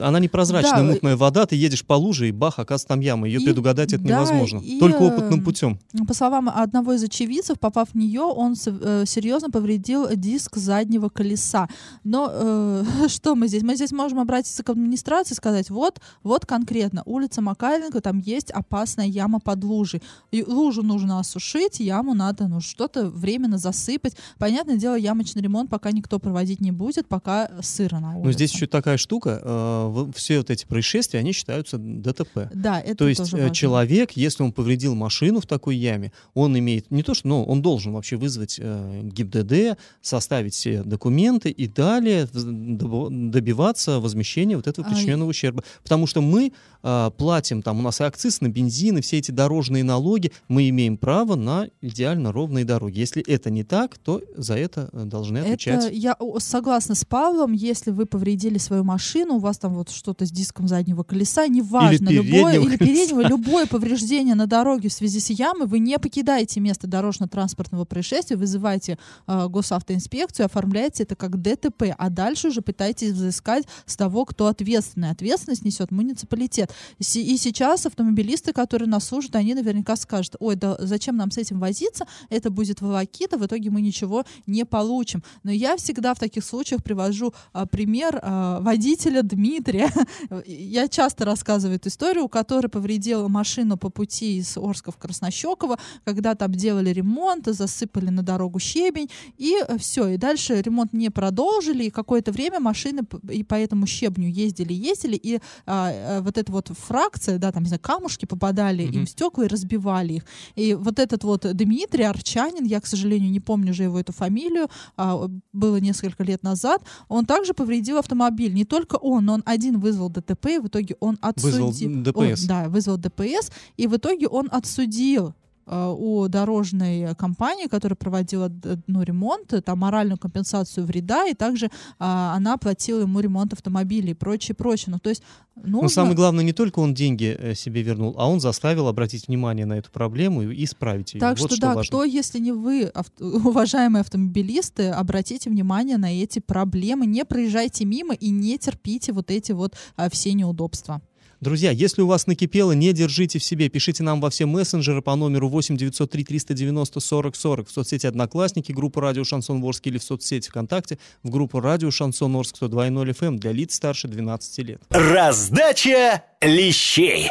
Она 0.00 0.18
непрозрачная, 0.18 0.82
Да, 0.82 0.84
мутная 0.84 1.16
вода, 1.16 1.46
ты 1.46 1.56
едешь 1.56 1.84
по 1.84 1.94
луже, 1.94 2.28
и 2.28 2.32
бах, 2.32 2.58
оказывается, 2.58 2.88
там 2.88 3.00
яма. 3.00 3.26
Ее 3.26 3.40
И- 3.40 3.44
предугадать 3.44 3.92
это 3.92 4.02
да, 4.02 4.16
невозможно. 4.16 4.58
и, 4.58 4.78
Только 4.78 5.04
э, 5.04 5.06
опытным 5.08 5.42
путем. 5.42 5.78
По 6.06 6.14
словам 6.14 6.48
одного 6.48 6.92
из 6.92 7.02
очевидцев, 7.02 7.58
попав 7.58 7.90
в 7.90 7.94
нее, 7.94 8.22
он 8.22 8.54
э, 8.66 9.04
серьезно 9.06 9.50
повредил 9.50 10.08
диск 10.14 10.56
заднего 10.56 11.08
колеса. 11.08 11.68
Но 12.04 12.30
э, 12.32 12.84
что 13.08 13.34
мы 13.34 13.48
здесь? 13.48 13.62
Мы 13.62 13.76
здесь 13.76 13.92
можем 13.92 14.18
обратиться 14.20 14.62
к 14.62 14.70
администрации 14.70 15.32
и 15.32 15.36
сказать, 15.36 15.70
вот, 15.70 16.00
вот 16.22 16.46
конкретно, 16.46 17.02
улица 17.06 17.40
Макаренко, 17.40 18.00
там 18.00 18.18
есть 18.18 18.50
опасная 18.50 19.06
яма 19.06 19.40
под 19.40 19.64
лужей. 19.64 20.02
И 20.30 20.44
лужу 20.44 20.82
нужно 20.82 21.20
осушить, 21.20 21.80
яму 21.80 22.14
надо 22.14 22.48
ну, 22.48 22.60
что-то 22.60 23.06
временно 23.06 23.58
засыпать. 23.58 24.16
Понятное 24.38 24.76
дело, 24.76 24.94
ямочный 24.94 25.42
ремонт 25.42 25.70
пока 25.70 25.90
никто 25.92 26.18
проводить 26.18 26.60
не 26.60 26.72
будет, 26.72 27.06
пока 27.08 27.50
сыро 27.62 27.98
на 27.98 28.10
улице. 28.14 28.26
Но 28.26 28.32
здесь 28.32 28.52
еще 28.52 28.66
такая 28.66 28.96
штука, 28.96 29.40
э, 29.42 29.69
все 30.14 30.38
вот 30.38 30.50
эти 30.50 30.66
происшествия, 30.66 31.20
они 31.20 31.32
считаются 31.32 31.78
ДТП. 31.78 32.50
Да, 32.54 32.80
это 32.80 32.96
То 32.96 33.08
есть 33.08 33.20
тоже 33.20 33.36
э, 33.36 33.40
важно. 33.40 33.54
человек, 33.54 34.12
если 34.12 34.42
он 34.42 34.52
повредил 34.52 34.94
машину 34.94 35.40
в 35.40 35.46
такой 35.46 35.76
яме, 35.76 36.12
он 36.34 36.58
имеет 36.58 36.90
не 36.90 37.02
то 37.02 37.14
что, 37.14 37.28
но 37.28 37.44
он 37.44 37.62
должен 37.62 37.92
вообще 37.92 38.16
вызвать 38.16 38.58
э, 38.60 39.00
ГИБДД, 39.04 39.78
составить 40.00 40.54
все 40.54 40.82
документы 40.82 41.50
и 41.50 41.66
далее 41.66 42.28
добиваться 42.32 44.00
возмещения 44.00 44.56
вот 44.56 44.66
этого 44.66 44.86
А, 44.86 44.90
причиненного 44.90 45.30
ущерба. 45.30 45.64
Потому 45.82 46.06
что 46.06 46.20
мы 46.20 46.52
э, 46.82 47.10
платим, 47.16 47.62
там 47.62 47.78
у 47.80 47.82
нас 47.82 48.00
и 48.00 48.04
акциз 48.04 48.40
на 48.40 48.48
бензин, 48.48 48.98
и 48.98 49.00
все 49.00 49.18
эти 49.18 49.30
дорожные 49.30 49.84
налоги, 49.84 50.32
мы 50.48 50.68
имеем 50.68 50.96
право 50.96 51.34
на 51.34 51.68
идеально 51.80 52.32
ровные 52.32 52.64
дороги. 52.64 52.98
Если 52.98 53.22
это 53.22 53.50
не 53.50 53.64
так, 53.64 53.98
то 53.98 54.22
за 54.36 54.56
это 54.56 54.88
э, 54.92 55.04
должны 55.04 55.38
отвечать. 55.38 55.86
Это 55.86 55.94
я 55.94 56.16
согласна 56.38 56.94
с 56.94 57.04
Павлом, 57.04 57.52
если 57.52 57.90
вы 57.90 58.06
повредили 58.06 58.58
свою 58.58 58.84
машину, 58.84 59.34
у 59.34 59.38
вас 59.38 59.49
там 59.58 59.74
вот 59.74 59.90
что-то 59.90 60.26
с 60.26 60.30
диском 60.30 60.68
заднего 60.68 61.02
колеса, 61.02 61.46
неважно, 61.46 62.08
Или 62.08 62.22
любое, 62.22 62.60
или 62.60 62.76
переднего, 62.76 63.20
любое 63.20 63.66
повреждение 63.66 64.34
на 64.34 64.46
дороге 64.46 64.88
в 64.88 64.92
связи 64.92 65.20
с 65.20 65.30
ямой, 65.30 65.66
вы 65.66 65.78
не 65.78 65.98
покидаете 65.98 66.60
место 66.60 66.86
дорожно-транспортного 66.86 67.84
происшествия, 67.84 68.36
вызываете 68.36 68.98
э, 69.26 69.48
госавтоинспекцию, 69.48 70.46
оформляете 70.46 71.02
это 71.04 71.16
как 71.16 71.40
ДТП, 71.40 71.94
а 71.96 72.10
дальше 72.10 72.48
уже 72.48 72.62
пытаетесь 72.62 73.12
взыскать 73.12 73.66
с 73.86 73.96
того, 73.96 74.24
кто 74.24 74.46
ответственный. 74.46 75.10
Ответственность 75.10 75.64
несет 75.64 75.90
муниципалитет. 75.90 76.72
И 76.98 77.20
И 77.20 77.36
сейчас 77.36 77.86
автомобилисты, 77.86 78.52
которые 78.52 78.88
нас 78.88 79.04
служат, 79.04 79.36
они 79.36 79.54
наверняка 79.54 79.96
скажут, 79.96 80.36
ой, 80.38 80.56
да 80.56 80.76
зачем 80.78 81.16
нам 81.16 81.30
с 81.30 81.38
этим 81.38 81.60
возиться, 81.60 82.06
это 82.28 82.50
будет 82.50 82.80
волокита, 82.80 83.38
в 83.38 83.46
итоге 83.46 83.70
мы 83.70 83.80
ничего 83.80 84.24
не 84.46 84.64
получим. 84.64 85.22
Но 85.42 85.50
я 85.50 85.76
всегда 85.76 86.14
в 86.14 86.18
таких 86.18 86.44
случаях 86.44 86.82
привожу 86.82 87.32
а, 87.52 87.66
пример 87.66 88.18
а, 88.22 88.60
водителя 88.60 89.22
Дмитрия. 89.22 89.39
я 90.46 90.88
часто 90.88 91.24
рассказываю 91.24 91.76
эту 91.76 91.88
историю, 91.88 92.28
который 92.28 92.68
повредил 92.68 93.28
машину 93.28 93.76
по 93.76 93.90
пути 93.90 94.38
из 94.38 94.56
Орска 94.56 94.92
в 94.92 94.96
Краснощеково, 94.96 95.78
когда 96.04 96.34
там 96.34 96.52
делали 96.52 96.90
ремонт, 96.90 97.46
засыпали 97.46 98.10
на 98.10 98.22
дорогу 98.22 98.58
щебень, 98.58 99.08
и 99.38 99.56
все, 99.78 100.08
и 100.08 100.16
дальше 100.16 100.60
ремонт 100.60 100.92
не 100.92 101.10
продолжили, 101.10 101.84
и 101.84 101.90
какое-то 101.90 102.32
время 102.32 102.60
машины 102.60 103.02
и 103.30 103.42
по 103.42 103.54
этому 103.54 103.86
щебню 103.86 104.28
ездили, 104.28 104.72
ездили, 104.72 105.16
и 105.16 105.40
а, 105.66 105.90
а, 105.90 106.20
вот 106.22 106.38
эта 106.38 106.52
вот 106.52 106.68
фракция, 106.68 107.38
да, 107.38 107.52
там, 107.52 107.62
не 107.62 107.68
знаю, 107.68 107.80
камушки 107.80 108.26
попадали 108.26 108.82
им 108.82 109.00
Мгм. 109.00 109.06
в 109.06 109.10
стекла 109.10 109.44
и 109.44 109.48
разбивали 109.48 110.14
их. 110.14 110.24
И 110.56 110.74
вот 110.74 110.98
этот 110.98 111.24
вот 111.24 111.46
Дмитрий 111.56 112.04
Арчанин, 112.04 112.64
я, 112.64 112.80
к 112.80 112.86
сожалению, 112.86 113.30
не 113.30 113.40
помню 113.40 113.72
же 113.74 113.84
его 113.84 113.98
эту 113.98 114.12
фамилию, 114.12 114.68
а, 114.96 115.28
было 115.52 115.76
несколько 115.80 116.24
лет 116.24 116.42
назад, 116.42 116.82
он 117.08 117.24
также 117.26 117.54
повредил 117.54 117.98
автомобиль. 117.98 118.52
Не 118.52 118.64
только 118.64 118.96
он, 118.96 119.29
но 119.30 119.34
он 119.34 119.42
один 119.46 119.78
вызвал 119.78 120.10
ДТП, 120.10 120.46
и 120.46 120.58
в 120.58 120.66
итоге 120.66 120.96
он 120.98 121.16
Вызвал 121.36 121.68
отсудил. 121.68 122.02
ДПС. 122.02 122.42
Он, 122.42 122.48
да, 122.48 122.68
вызвал 122.68 122.96
ДПС, 122.96 123.52
и 123.76 123.86
в 123.86 123.96
итоге 123.96 124.26
он 124.26 124.48
отсудил 124.50 125.34
у 125.70 126.28
дорожной 126.28 127.14
компании, 127.14 127.66
которая 127.66 127.96
проводила 127.96 128.48
д- 128.48 128.78
ну, 128.86 129.02
ремонт, 129.02 129.52
там 129.64 129.78
моральную 129.78 130.18
компенсацию 130.18 130.86
вреда, 130.86 131.26
и 131.26 131.34
также 131.34 131.70
а, 131.98 132.34
она 132.34 132.54
оплатила 132.54 133.00
ему 133.00 133.20
ремонт 133.20 133.52
автомобилей 133.52 134.10
и 134.10 134.14
прочее, 134.14 134.54
прочее. 134.54 134.92
Ну, 134.92 134.98
то 134.98 135.10
есть 135.10 135.22
нужно... 135.56 135.82
Но 135.82 135.88
самое 135.88 136.14
главное, 136.16 136.44
не 136.44 136.52
только 136.52 136.80
он 136.80 136.94
деньги 136.94 137.36
э, 137.38 137.54
себе 137.54 137.82
вернул, 137.82 138.14
а 138.18 138.28
он 138.28 138.40
заставил 138.40 138.88
обратить 138.88 139.28
внимание 139.28 139.66
на 139.66 139.74
эту 139.74 139.90
проблему 139.90 140.42
и 140.42 140.64
исправить 140.64 141.14
ее. 141.14 141.20
Так 141.20 141.38
вот 141.38 141.52
что, 141.52 141.60
да, 141.60 141.74
важно. 141.74 141.88
кто, 141.88 142.04
если 142.04 142.38
не 142.38 142.52
вы, 142.52 142.84
авто- 142.84 143.24
уважаемые 143.48 144.00
автомобилисты, 144.00 144.88
обратите 144.88 145.50
внимание 145.50 145.96
на 145.96 146.12
эти 146.12 146.38
проблемы, 146.38 147.06
не 147.06 147.24
проезжайте 147.24 147.84
мимо 147.84 148.14
и 148.14 148.30
не 148.30 148.58
терпите 148.58 149.12
вот 149.12 149.30
эти 149.30 149.52
вот 149.52 149.74
а, 149.96 150.10
все 150.10 150.32
неудобства. 150.32 151.00
Друзья, 151.40 151.70
если 151.70 152.02
у 152.02 152.06
вас 152.06 152.26
накипело, 152.26 152.72
не 152.72 152.92
держите 152.92 153.38
в 153.38 153.44
себе. 153.44 153.70
Пишите 153.70 154.02
нам 154.02 154.20
во 154.20 154.28
все 154.28 154.44
мессенджеры 154.44 155.00
по 155.00 155.16
номеру 155.16 155.48
8 155.48 155.74
903 155.74 156.24
390 156.24 157.00
40 157.00 157.34
40 157.34 157.68
в 157.68 157.72
соцсети 157.72 158.06
«Одноклассники», 158.06 158.72
группу 158.72 159.00
«Радио 159.00 159.24
Шансон 159.24 159.64
Орск» 159.64 159.86
или 159.86 159.96
в 159.96 160.02
соцсети 160.02 160.50
ВКонтакте 160.50 160.98
в 161.22 161.30
группу 161.30 161.60
«Радио 161.60 161.90
Шансон 161.90 162.36
Орск» 162.36 162.56
102.0 162.60 163.16
FM 163.18 163.38
для 163.38 163.52
лиц 163.52 163.74
старше 163.74 164.06
12 164.08 164.58
лет. 164.58 164.82
Раздача 164.90 166.24
лещей. 166.42 167.30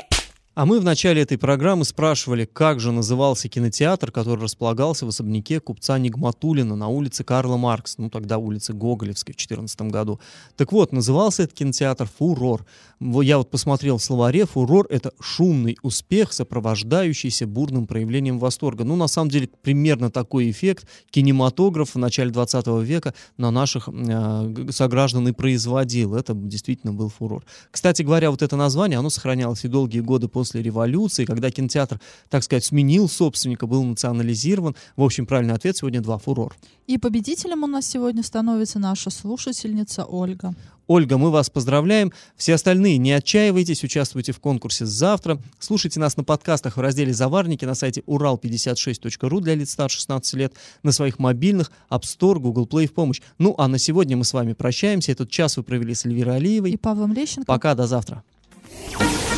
А 0.55 0.65
мы 0.65 0.79
в 0.79 0.83
начале 0.83 1.21
этой 1.21 1.37
программы 1.37 1.85
спрашивали, 1.85 2.43
как 2.43 2.79
же 2.79 2.91
назывался 2.91 3.47
кинотеатр, 3.47 4.11
который 4.11 4.43
располагался 4.43 5.05
в 5.05 5.09
особняке 5.09 5.59
купца 5.59 5.97
Нигматулина 5.99 6.75
на 6.75 6.87
улице 6.87 7.23
Карла 7.23 7.55
Маркс, 7.55 7.97
ну 7.97 8.09
тогда 8.09 8.39
улице 8.39 8.73
Гоголевской 8.73 9.33
в 9.33 9.37
2014 9.37 9.81
году. 9.83 10.19
Так 10.57 10.71
вот, 10.71 10.91
назывался 10.91 11.43
этот 11.43 11.55
кинотеатр 11.55 12.09
«Фурор». 12.17 12.65
Я 12.99 13.37
вот 13.37 13.51
посмотрел 13.51 13.99
в 13.99 14.03
словаре, 14.03 14.45
«Фурор»— 14.45 14.87
это 14.89 15.13
шумный 15.21 15.77
успех, 15.83 16.33
сопровождающийся 16.33 17.45
бурным 17.45 17.85
проявлением 17.85 18.39
восторга. 18.39 18.83
Ну, 18.83 18.95
на 18.95 19.07
самом 19.07 19.29
деле, 19.29 19.49
примерно 19.61 20.09
такой 20.09 20.49
эффект 20.49 20.87
кинематограф 21.11 21.93
в 21.93 21.99
начале 21.99 22.31
20 22.31 22.67
века 22.81 23.13
на 23.37 23.51
наших 23.51 23.87
э, 23.87 24.67
сограждан 24.71 25.27
и 25.27 25.31
производил. 25.31 26.15
Это 26.15 26.33
действительно 26.33 26.91
был 26.91 27.09
фурор. 27.09 27.45
Кстати 27.71 28.01
говоря, 28.01 28.31
вот 28.31 28.41
это 28.41 28.55
название, 28.55 28.97
оно 28.97 29.09
сохранялось 29.09 29.63
и 29.63 29.67
долгие 29.67 29.99
годы 29.99 30.27
после 30.27 30.48
революции, 30.57 31.25
когда 31.25 31.51
кинотеатр, 31.51 31.99
так 32.29 32.43
сказать, 32.43 32.65
сменил 32.65 33.07
собственника, 33.07 33.67
был 33.67 33.83
национализирован. 33.83 34.75
В 34.95 35.03
общем, 35.03 35.25
правильный 35.25 35.53
ответ 35.53 35.77
сегодня 35.77 36.01
два 36.01 36.17
фурор. 36.17 36.55
И 36.87 36.97
победителем 36.97 37.63
у 37.63 37.67
нас 37.67 37.85
сегодня 37.85 38.23
становится 38.23 38.79
наша 38.79 39.09
слушательница 39.09 40.05
Ольга. 40.05 40.55
Ольга, 40.89 41.19
мы 41.19 41.29
вас 41.29 41.51
поздравляем. 41.51 42.11
Все 42.35 42.55
остальные 42.55 42.97
не 42.97 43.11
отчаивайтесь, 43.11 43.83
участвуйте 43.83 44.31
в 44.31 44.39
конкурсе 44.39 44.87
завтра. 44.87 45.39
Слушайте 45.59 45.99
нас 45.99 46.17
на 46.17 46.23
подкастах 46.23 46.77
в 46.77 46.81
разделе 46.81 47.13
«Заварники» 47.13 47.63
на 47.63 47.75
сайте 47.75 48.01
урал56.ру 48.07 49.39
для 49.39 49.53
лиц 49.53 49.69
старше 49.69 49.97
16 49.97 50.33
лет, 50.33 50.53
на 50.81 50.91
своих 50.91 51.19
мобильных, 51.19 51.71
App 51.91 52.01
Store, 52.01 52.39
Google 52.39 52.65
Play 52.65 52.87
в 52.87 52.93
помощь. 52.93 53.21
Ну, 53.37 53.53
а 53.59 53.67
на 53.67 53.77
сегодня 53.77 54.17
мы 54.17 54.25
с 54.25 54.33
вами 54.33 54.53
прощаемся. 54.53 55.11
Этот 55.11 55.29
час 55.29 55.57
вы 55.57 55.63
провели 55.63 55.93
с 55.93 56.07
Эльвирой 56.07 56.33
И 56.33 56.37
Алиевой. 56.37 56.77
Павлом 56.79 57.13
Лещенко. 57.13 57.45
Пока, 57.45 57.75
до 57.75 57.85
завтра. 57.85 58.23